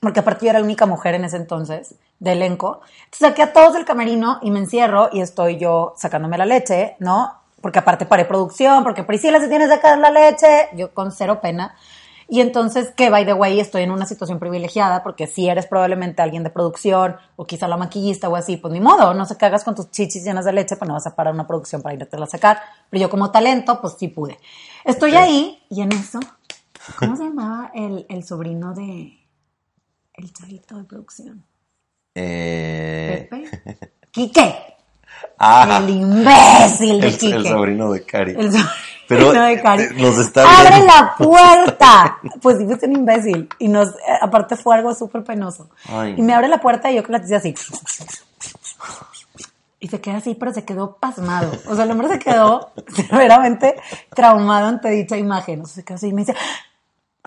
[0.00, 2.80] porque aparte yo era la única mujer en ese entonces de elenco.
[3.04, 6.96] Entonces saqué a todos del camerino y me encierro y estoy yo sacándome la leche,
[6.98, 7.32] ¿no?
[7.60, 11.38] Porque aparte paré producción, porque Priscila se tiene que sacar la leche, yo con cero
[11.40, 11.76] pena.
[12.30, 16.20] Y entonces, que by the way, estoy en una situación privilegiada, porque si eres probablemente
[16.20, 19.64] alguien de producción, o quizá la maquillista o así, pues ni modo, no se cagas
[19.64, 22.16] con tus chichis llenas de leche, pues no vas a parar una producción para irte
[22.16, 22.60] a sacar.
[22.90, 24.38] Pero yo como talento, pues sí pude.
[24.84, 26.20] Estoy ahí, y en eso,
[26.98, 29.18] ¿cómo se llamaba el, el sobrino de
[30.12, 31.46] el chavito de producción?
[32.14, 33.88] Eh, Pepe.
[34.10, 34.54] Quique.
[35.38, 37.36] ah, El imbécil de el, Quique.
[37.36, 38.32] el sobrino de Cari.
[38.32, 38.68] El sobrino
[39.08, 39.32] Pero,
[39.62, 39.82] Cari.
[39.84, 40.86] eh, nos está ¡Abre viendo.
[40.94, 42.18] la puerta!
[42.42, 43.48] Pues sí, fuiste un imbécil.
[43.58, 45.68] Y nos, eh, aparte fue algo súper penoso.
[45.88, 47.54] Ay, y me abre la puerta y yo con la tiza así.
[49.80, 51.52] Y se queda así, pero se quedó pasmado.
[51.68, 52.72] O sea, el hombre se quedó
[53.08, 53.76] severamente
[54.14, 55.62] traumado ante dicha imagen.
[55.62, 56.34] O sea, se quedó así y me dice,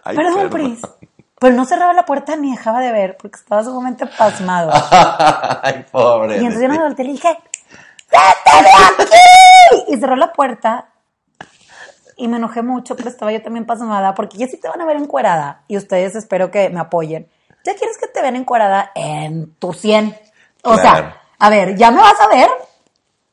[0.03, 0.79] Ay, perdón, Pris.
[1.39, 4.71] Pero no cerraba la puerta ni dejaba de ver porque estaba sumamente pasmado.
[5.63, 6.35] Ay, pobre.
[6.35, 7.29] Y entonces yo me volteé y le dije,
[8.11, 9.83] ¡Vete de aquí!
[9.87, 10.85] Y cerró la puerta.
[12.21, 14.85] Y me enojé mucho, pero estaba yo también pasmada, porque ya sí te van a
[14.85, 15.63] ver encuerada.
[15.67, 17.27] Y ustedes espero que me apoyen.
[17.65, 20.15] Ya quieres que te vean encuerada en tu 100.
[20.63, 20.81] O Claro.
[20.81, 22.47] sea, a ver, ya me vas a ver.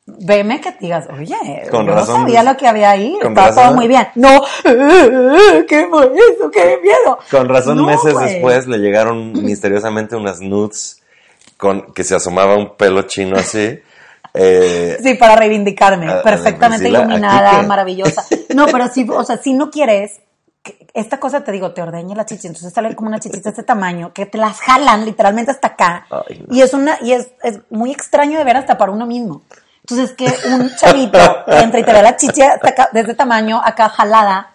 [0.07, 1.35] Veme que digas, oye,
[1.69, 2.15] Con yo razón.
[2.15, 3.13] no sabía lo que había ahí.
[3.21, 3.63] Estaba razón.
[3.63, 4.07] todo muy bien.
[4.15, 4.41] No,
[5.67, 6.49] ¿qué eso?
[6.51, 7.19] ¡Qué miedo!
[7.29, 11.03] Con razón, No, meses después le llegaron misteriosamente unas nudes
[11.57, 13.79] con que se asomaba un pelo chino así.
[14.33, 16.09] Eh, Sí, para reivindicarme.
[16.11, 18.23] A- perfectamente iluminada, maravillosa.
[18.55, 20.19] No, pero sí, o sea, si no quieres,
[20.93, 23.63] esta cosa te digo, te ordeña la chichi, entonces sale como una chichita de este
[23.63, 26.05] tamaño, que te las jalan literalmente hasta acá.
[26.09, 26.55] Ay, no.
[26.55, 29.43] Y es una, y es, es muy extraño de ver hasta para uno mismo.
[29.81, 31.17] Entonces que un chavito
[31.47, 34.51] entra y te ve la chichi hasta acá, de este tamaño, acá jalada.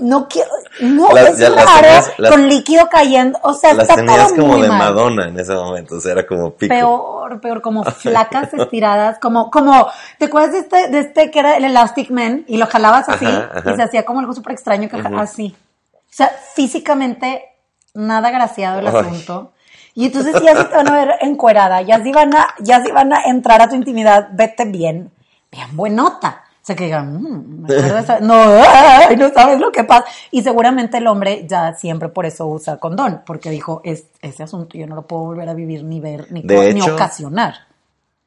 [0.00, 3.84] No quiero, no, Las- es ya las tenías- las- con líquido cayendo, o sea, las
[3.88, 6.50] está tenías todo como muy de mal Madonna en ese momento, o sea, era como
[6.54, 6.74] pico.
[6.74, 9.86] peor, peor, como flacas estiradas, como, como,
[10.18, 12.44] ¿te acuerdas de este, de este que era el Elastic Man?
[12.48, 13.70] Y lo jalabas así, Ajá, ajá.
[13.72, 15.56] y se hacía como algo súper extraño, que así.
[15.94, 17.44] O sea, físicamente,
[17.94, 18.96] nada graciado el Ay.
[18.96, 19.52] asunto.
[19.94, 22.90] Y entonces ya se te van a ver encuerada, ya si van a, ya si
[22.90, 25.12] van a entrar a tu intimidad, vete bien,
[25.52, 26.42] bien buenota.
[26.66, 28.18] O sea, que digan, "Mm, me esa-".
[28.18, 28.34] no,
[28.68, 30.04] ay, no sabes lo que pasa.
[30.32, 34.76] Y seguramente el hombre ya siempre por eso usa condón, porque dijo, es, ese asunto
[34.76, 37.54] yo no lo puedo volver a vivir, ni ver, ni, De ocasionar.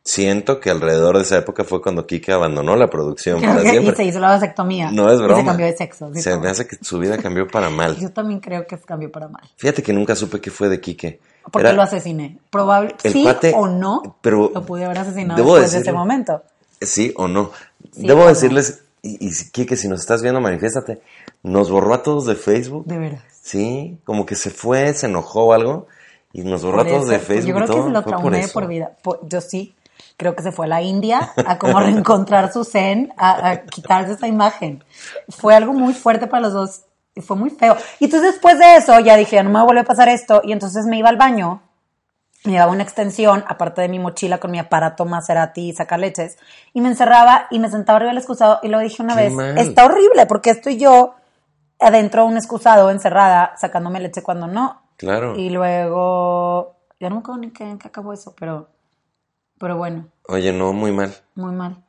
[0.05, 3.71] Siento que alrededor de esa época fue cuando Kike abandonó la producción para que- y
[3.71, 3.95] siempre.
[3.97, 4.89] se hizo la vasectomía.
[4.89, 5.41] No es Y broma.
[5.41, 6.09] se cambió de sexo.
[6.13, 7.97] sí, Se me hace que su vida cambió para mal.
[7.97, 9.43] Yo también creo que cambió para mal.
[9.57, 11.19] Fíjate que nunca supe qué fue de Quique.
[11.51, 12.39] Porque Era- lo asesiné.
[12.49, 16.41] Probable, sí o no, pero lo pude haber asesinado después de ese momento.
[16.81, 17.51] Sí o no.
[17.91, 21.01] Sí Debo decirles, y, y si- nos estás viendo, manifiéstate.
[21.43, 22.85] Nos borró a todos de Facebook.
[22.85, 23.23] De veras.
[23.41, 25.87] Sí, como que se fue, se enojó o algo.
[26.33, 27.47] Y nos borró Por a todos eso, de pues, Facebook.
[27.47, 28.91] Yo creo que se lo por traumé por vida.
[29.01, 29.75] Por- yo sí.
[30.15, 34.13] Creo que se fue a la India a como reencontrar su zen, a, a quitarse
[34.13, 34.83] esa imagen.
[35.29, 36.81] Fue algo muy fuerte para los dos
[37.15, 37.75] y fue muy feo.
[37.99, 40.41] Y entonces después de eso ya dije, no me va a pasar esto.
[40.43, 41.61] Y entonces me iba al baño,
[42.43, 46.37] llevaba una extensión, aparte de mi mochila con mi aparato Maserati y sacaleches,
[46.73, 49.33] y me encerraba y me sentaba arriba del excusado y lo dije una Qué vez,
[49.33, 49.57] mal.
[49.57, 51.15] está horrible porque estoy yo
[51.79, 54.81] adentro de un excusado, encerrada, sacándome leche cuando no.
[54.97, 55.35] Claro.
[55.37, 58.69] Y luego, ya no me acuerdo ni en qué acabó eso, pero,
[59.57, 61.13] pero bueno, Oye, no, muy mal.
[61.35, 61.83] muy mal.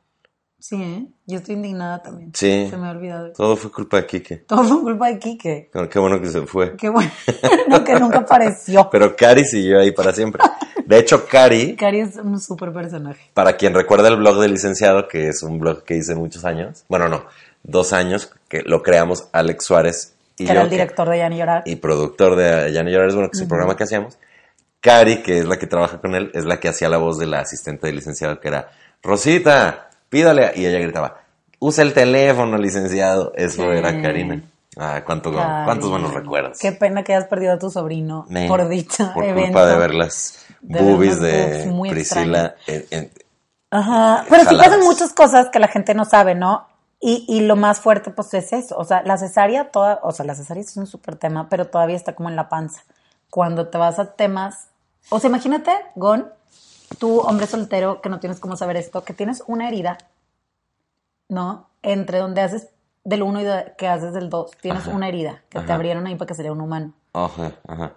[0.61, 1.05] Sí, ¿eh?
[1.25, 2.31] Yo estoy indignada también.
[2.35, 2.67] Sí.
[2.69, 3.31] Se me ha olvidado.
[3.33, 4.37] Todo fue culpa de Quique.
[4.37, 5.71] Todo fue culpa de Quique.
[5.89, 6.75] Qué bueno que se fue.
[6.77, 7.09] Qué bueno,
[7.85, 8.87] que nunca apareció.
[8.91, 10.43] Pero Cari siguió ahí para siempre.
[10.85, 13.31] De hecho, Cari, Cari es un súper personaje.
[13.33, 16.85] para quien recuerda el blog del licenciado, que es un blog que hice muchos años,
[16.87, 17.25] bueno, no,
[17.63, 20.51] dos años, que lo creamos Alex Suárez y Que yo.
[20.51, 21.63] era el que- director de Yani Llorar.
[21.65, 24.17] y productor de Ya no llores, bueno, que es el programa que hacíamos.
[24.79, 27.25] Cari, que es la que trabaja con él, es la que hacía la voz de
[27.27, 28.69] la asistente del licenciado, que era,
[29.03, 30.51] Rosita, pídale.
[30.55, 31.17] Y ella gritaba,
[31.57, 33.33] usa el teléfono, licenciado.
[33.35, 33.67] Eso Sí.
[33.77, 34.43] era Karina.
[34.77, 36.59] Ah, cuánto- cuántos buenos recuerdos.
[36.59, 39.47] Qué pena que hayas perdido a tu sobrino por dicha Por evento.
[39.47, 42.55] culpa de ver las boobies de boobs Priscila.
[42.67, 43.11] en- en-
[43.71, 46.67] Ajá, pero sí pasan muchas cosas que la gente no sabe, ¿no?
[46.99, 48.77] Y, y lo más fuerte, pues, es eso.
[48.77, 51.95] O sea, la cesárea, toda, o sea, la cesárea es un súper tema, pero todavía
[51.95, 52.83] está como en la panza.
[53.29, 54.67] Cuando te vas a temas,
[55.09, 56.29] o sea, imagínate, Gon,
[56.99, 59.97] tú, hombre soltero, que no tienes cómo saber esto, que tienes una herida,
[61.29, 61.69] ¿no?
[61.81, 62.69] Entre donde haces
[63.03, 66.05] del uno y de- que haces del dos, tienes Ajá, una herida que te abrieron
[66.05, 66.93] ahí para que sería un humano.
[67.13, 67.93] Ajá, ajá.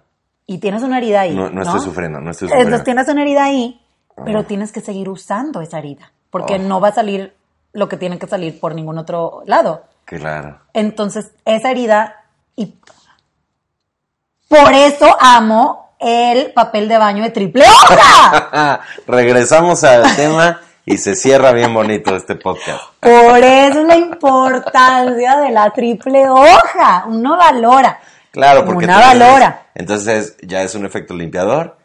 [0.47, 1.35] Y tienes una herida ahí.
[1.35, 2.85] No, No, no estoy sufriendo, no estoy Entonces sufriendo.
[2.85, 3.81] tienes una herida ahí,
[4.25, 4.49] pero Ajá.
[4.49, 7.35] tienes que seguir usando esa herida, porque no va a salir
[7.73, 9.85] lo que tiene que salir por ningún otro lado.
[10.05, 10.61] Claro.
[10.73, 12.25] Entonces, esa herida,
[12.57, 12.79] y
[14.49, 18.81] por eso amo el papel de baño de triple hoja.
[19.07, 22.83] Regresamos al tema y se cierra bien bonito este podcast.
[23.01, 27.05] Por eso la importancia de la triple hoja.
[27.09, 27.99] Uno valora.
[28.31, 29.67] Claro, porque Una valora.
[29.75, 31.77] Entonces ya es un efecto limpiador,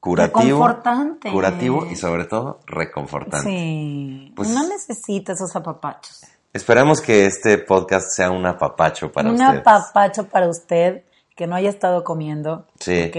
[0.00, 1.30] curativo, Reconfortante.
[1.30, 3.48] curativo y sobre todo reconfortante.
[3.48, 4.32] Sí.
[4.36, 6.20] Pues- Uno necesita esos apapachos.
[6.52, 9.60] Esperamos que este podcast sea un apapacho para Un ustedes.
[9.60, 11.02] apapacho para usted
[11.34, 12.66] que no haya estado comiendo.
[12.78, 13.10] Sí.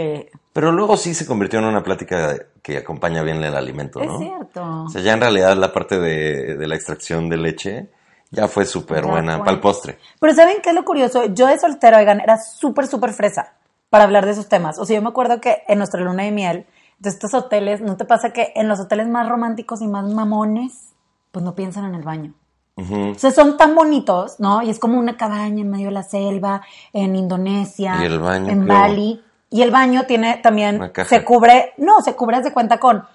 [0.53, 4.17] Pero luego sí se convirtió en una plática que acompaña bien el alimento, es ¿no?
[4.19, 4.83] cierto.
[4.85, 7.89] O sea, ya en realidad la parte de, de la extracción de leche
[8.31, 9.97] ya fue súper buena para el postre.
[10.19, 11.25] Pero ¿saben qué es lo curioso?
[11.25, 13.53] Yo de soltero, oigan, era súper, súper fresa
[13.89, 14.79] para hablar de esos temas.
[14.79, 16.65] O sea, yo me acuerdo que en nuestra luna de miel,
[16.99, 20.89] de estos hoteles, ¿no te pasa que en los hoteles más románticos y más mamones,
[21.31, 22.33] pues no piensan en el baño?
[22.77, 24.61] O sea, son tan bonitos, ¿no?
[24.61, 26.61] Y es como una cabaña en medio de la selva,
[26.91, 28.81] en Indonesia, Y el baño, en claro.
[28.81, 29.23] Bali.
[29.49, 33.05] Y el baño tiene también, se cubre, no, se cubre de cuenta con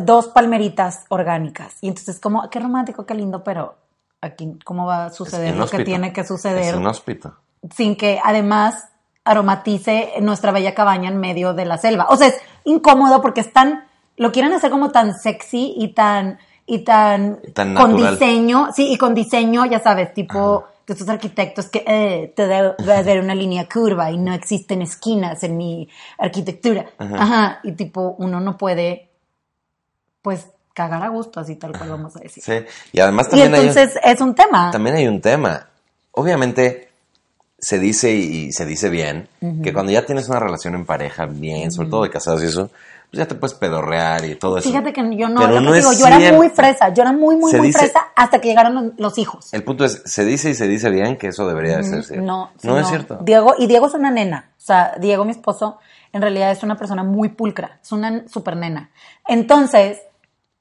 [0.00, 1.76] dos palmeritas orgánicas.
[1.80, 3.76] Y entonces como, qué romántico, qué lindo, pero
[4.20, 6.74] aquí, ¿cómo va a suceder lo que tiene que Es suceder?
[6.74, 7.34] inhóspito.
[7.74, 8.88] sin que además
[9.24, 12.06] aromatice nuestra bella cabaña en medio de la selva.
[12.10, 13.84] O sea, es incómodo porque están,
[14.16, 18.98] lo quieren hacer como tan sexy y tan, y tan, Tan con diseño, sí, y
[18.98, 23.68] con diseño, ya sabes, tipo de estos arquitectos que eh, te a dar una línea
[23.68, 25.88] curva y no existen esquinas en mi
[26.18, 26.86] arquitectura.
[26.98, 27.60] Ajá.
[27.64, 29.08] y tipo, uno no puede,
[30.22, 32.42] pues, cagar a gusto, así tal cual vamos a decir.
[32.42, 32.52] Sí.
[32.92, 34.70] Y además y también hay un- entonces es un tema.
[34.70, 35.68] también hay un tema.
[36.12, 36.88] Obviamente
[37.58, 39.28] se dice y se dice bien
[39.62, 42.70] que cuando ya tienes una relación en pareja bien, sobre todo de casados y eso,
[43.16, 44.68] pues ya te puedes pedorrear y todo eso.
[44.68, 47.36] Fíjate que yo no, Pero no digo, es yo era muy fresa, yo era muy,
[47.36, 49.52] muy, Se muy dice- fresa hasta que llegaron los, hijos.
[49.54, 52.26] El punto es, se dice y se dice bien que eso debería de ser cierto.
[52.26, 53.18] No, sí, no es cierto.
[53.22, 55.78] Diego, y Diego es una nena, o sea, Diego, mi esposo,
[56.12, 58.90] en realidad es una persona muy pulcra, es una super nena.
[59.26, 60.02] Entonces,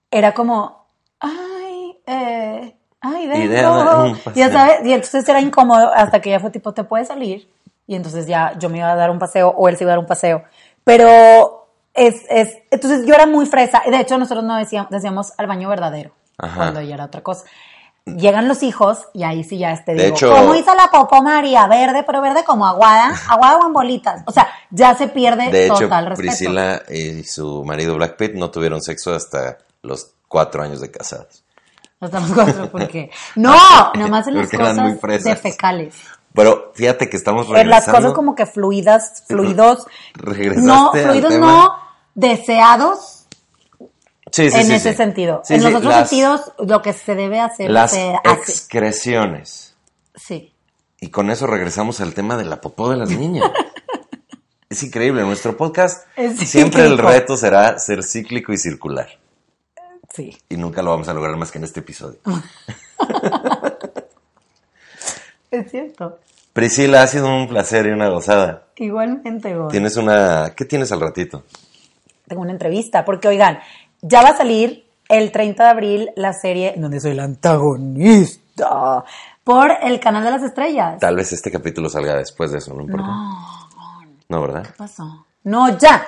[0.10, 0.86] era como,
[1.20, 6.74] ay, eh, ay, un ya sabes, y entonces era incómodo hasta que ya fue tipo,
[6.74, 7.50] te puedes salir.
[7.88, 9.96] Y entonces ya yo me iba a dar un paseo o él se iba a
[9.96, 10.44] dar un paseo.
[10.84, 11.65] Pero
[11.96, 13.82] es, es, entonces yo era muy fresa.
[13.90, 16.56] De hecho, nosotros no decíamos, decíamos al baño verdadero, Ajá.
[16.58, 17.46] cuando ella era otra cosa.
[18.06, 21.24] Llegan los hijos y ahí sí ya este De digo, hecho- ¿cómo hizo la popó
[21.24, 21.66] María?
[21.68, 24.22] Verde, pero verde como aguada, aguada o en bolitas.
[24.28, 26.28] O sea, ya se pierde De hecho, total respeto.
[26.30, 31.44] Priscila y su marido Black Pitt no tuvieron sexo hasta los cuatro años de casados.
[32.00, 33.56] Estamos cuatro porque no,
[33.96, 35.96] nomás en las cosas de fecales.
[36.34, 37.98] Pero fíjate que estamos En las regresando.
[37.98, 41.48] cosas como que fluidas, fluidos, Regresaste no, al fluidos tema.
[41.48, 41.85] no
[42.16, 43.12] deseados
[44.32, 45.44] Sí, sí, en sí, ese sentido.
[45.48, 48.52] En los otros las- sentidos, lo que se debe hacer Las se hace.
[48.52, 49.76] excreciones.
[50.16, 50.52] Sí.
[51.00, 53.50] Y con eso regresamos al tema de la popó de las niñas.
[54.70, 55.22] es increíble.
[55.22, 56.06] Nuestro podcast
[56.44, 59.08] siempre el reto será ser cíclico y circular.
[60.14, 60.38] Sí.
[60.50, 62.18] Y nunca lo vamos a lograr más que en este episodio.
[65.52, 66.20] Es cierto.
[66.54, 68.68] Priscila, ha sido un placer y una gozada.
[68.78, 69.70] Igualmente, Gon.
[69.70, 70.54] Tienes una...
[70.56, 71.44] ¿Qué tienes al ratito?
[72.28, 73.60] Tengo una entrevista, porque oigan,
[74.02, 79.04] ya va a salir el 30 de abril la serie donde soy la antagonista
[79.44, 81.00] por el canal de las estrellas.
[81.00, 83.10] Tal vez este capítulo salga después de eso, no importa.
[84.28, 84.64] No, ¿verdad?
[84.64, 85.26] ¿Qué pasó?
[85.44, 86.06] No, ya.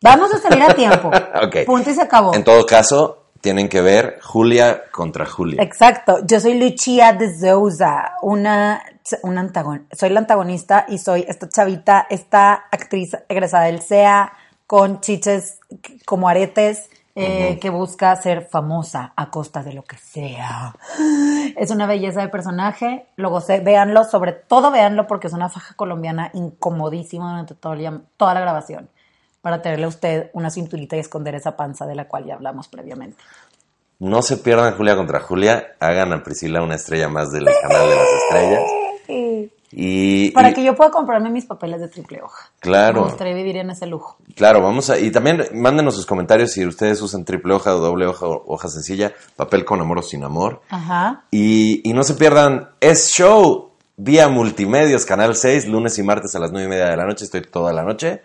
[0.00, 1.10] Vamos a salir a tiempo.
[1.42, 1.66] Ok.
[1.66, 2.34] Punto y se acabó.
[2.34, 5.62] En todo caso, tienen que ver Julia contra Julia.
[5.62, 6.18] Exacto.
[6.24, 8.82] Yo soy Lucia de Souza, una,
[9.22, 14.32] una antagon soy la antagonista y soy esta chavita, esta actriz egresada del CEA
[14.68, 15.58] con chiches
[16.04, 16.88] como aretes.
[17.20, 20.76] eh, que busca ser famosa a costa de lo que sea.
[21.56, 25.74] Es una belleza de personaje, lo gocé, véanlo, sobre todo véanlo porque es una faja
[25.74, 28.88] colombiana incomodísima durante todo el toda la grabación,
[29.40, 32.68] para tenerle a usted una cinturita y esconder esa panza de la cual ya hablamos
[32.68, 33.20] previamente.
[33.98, 35.74] No se pierdan Julia contra Julia.
[35.80, 39.57] Hagan a Priscila una estrella más del canal de las estrellas.
[39.70, 42.50] Y, Para y- que yo pueda comprarme mis papeles de triple hoja.
[42.60, 43.02] Claro.
[43.02, 44.16] Me gustaría vivir en ese lujo.
[44.34, 44.98] Claro, vamos a...
[44.98, 48.68] Y también mándenos sus comentarios si ustedes usan triple hoja o doble hoja o hoja
[48.68, 50.62] sencilla, papel con amor o sin amor.
[50.70, 51.24] Ajá.
[51.30, 56.38] Y, y no se pierdan Es Show vía Multimedios, Canal 6, lunes y martes a
[56.38, 57.24] las 9 y media de la noche.
[57.24, 58.22] Estoy toda la noche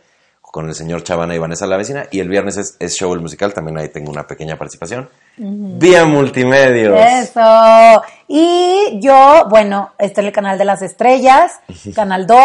[0.54, 2.06] con el señor Chavana y Vanessa la vecina.
[2.12, 5.10] Y el viernes es, es Show el musical, también ahí tengo una pequeña participación.
[5.36, 6.96] Vía Multimedios.
[6.96, 8.04] Eso.
[8.28, 11.54] Y yo, bueno, está en el canal de las estrellas,
[11.96, 12.38] canal 2.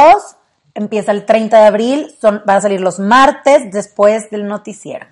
[0.72, 5.06] Empieza el 30 de abril, son, van a salir los martes después del noticiero.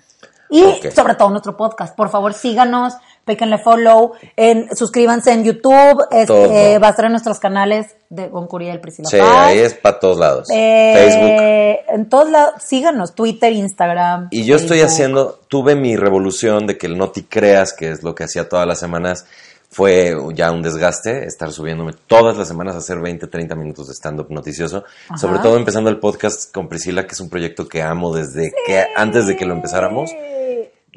[0.49, 1.95] Y sobre todo nuestro podcast.
[1.95, 2.95] Por favor, síganos,
[3.27, 8.79] píquenle follow, en, suscríbanse en YouTube, este, va a estar en nuestros canales de Goncuriel,
[8.79, 9.47] Priscila Sí, Paz.
[9.47, 10.47] ahí es para todos lados.
[10.51, 11.95] Eh, Facebook.
[11.95, 14.29] En todos lados, síganos, Twitter, Instagram.
[14.31, 18.01] Y yo estoy haciendo, tuve mi revolución de que el no te creas, que es
[18.01, 19.25] lo que hacía todas las semanas,
[19.69, 23.93] fue ya un desgaste, estar subiéndome todas las semanas a hacer 20, 30 minutos de
[23.93, 24.85] stand-up noticioso.
[25.09, 25.17] Ajá.
[25.17, 28.85] Sobre todo empezando el podcast con Priscila, que es un proyecto que amo desde que
[28.95, 30.09] antes de que lo empezáramos.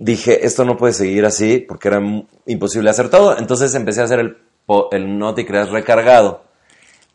[0.01, 2.01] Dije, esto no puede seguir así porque era
[2.46, 3.36] imposible hacer todo.
[3.36, 4.38] Entonces empecé a hacer el,
[4.92, 6.42] el no te creas recargado.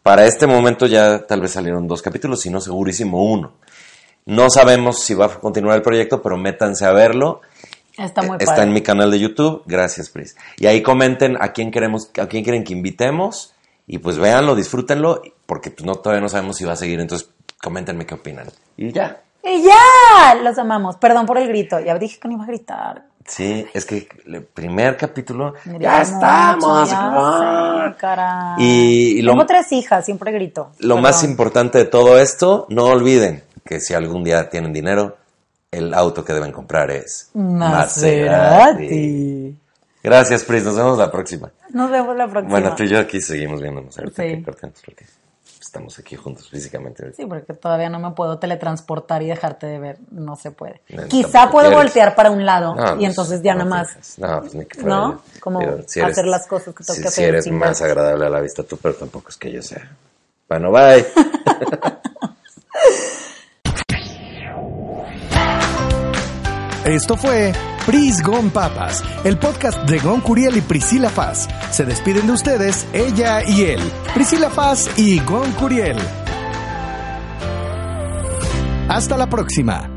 [0.03, 3.53] Para este momento ya tal vez salieron dos capítulos, si no segurísimo uno.
[4.27, 7.41] No sabemos si va a continuar el proyecto, pero métanse a verlo.
[7.97, 8.67] Está muy Está padre.
[8.67, 9.63] en mi canal de YouTube.
[9.65, 10.35] Gracias, Pris.
[10.57, 13.55] Y ahí comenten a quién queremos, a quién quieren que invitemos.
[13.87, 16.99] Y pues véanlo, disfrútenlo, porque pues no, todavía no sabemos si va a seguir.
[16.99, 17.29] Entonces,
[17.59, 18.47] coméntenme qué opinan.
[18.77, 19.23] Y ya.
[19.45, 20.95] Y ya, los amamos.
[20.97, 21.79] Perdón por el grito.
[21.79, 23.03] Ya dije que no iba a gritar.
[23.27, 25.53] Sí, es que el primer capítulo.
[25.79, 26.89] Ya estamos.
[26.89, 27.87] ya Ah.
[27.91, 28.55] sé, caray.
[28.63, 30.71] Y- y lo- Tengo tres hijas, siempre grito.
[30.79, 31.01] Lo Perdón.
[31.01, 35.17] más importante de todo esto, no olviden que si algún día tienen dinero,
[35.71, 37.29] el auto que deben comprar es
[38.15, 39.57] Maserati.
[40.03, 40.63] Gracias, Pris.
[40.63, 41.51] Nos vemos la próxima.
[41.71, 42.51] Nos vemos la próxima.
[42.51, 43.97] Bueno, tú y yo aquí seguimos viéndonos.
[43.97, 44.29] Ahorita Sí.
[44.29, 45.05] que cortemos porque
[45.75, 47.11] estamos aquí juntos físicamente.
[47.13, 49.97] Sí, porque todavía no me puedo teletransportar y dejarte de ver.
[50.09, 50.79] No se puede.
[50.89, 51.85] No, Quizá puedo quieres.
[51.85, 54.17] voltear para un lado No, y pues, entonces ya no nada más.
[54.17, 55.11] No, pues ni que fuera ¿No?
[55.13, 55.21] yo.
[55.41, 58.29] Como hacer las cosas que tengo si, que Si hacer eres sin más agradable a
[58.29, 59.91] la vista tú, pero tampoco es que yo sea.
[60.47, 61.05] Bueno, bye.
[66.85, 67.51] Esto fue
[67.87, 71.47] Pris Gon Papas, el podcast de Gon Curiel y Priscila Faz.
[71.71, 73.81] Se despiden de ustedes ella y él,
[74.13, 75.97] Priscila Faz y Gon Curiel.
[78.87, 79.94] Hasta la próxima.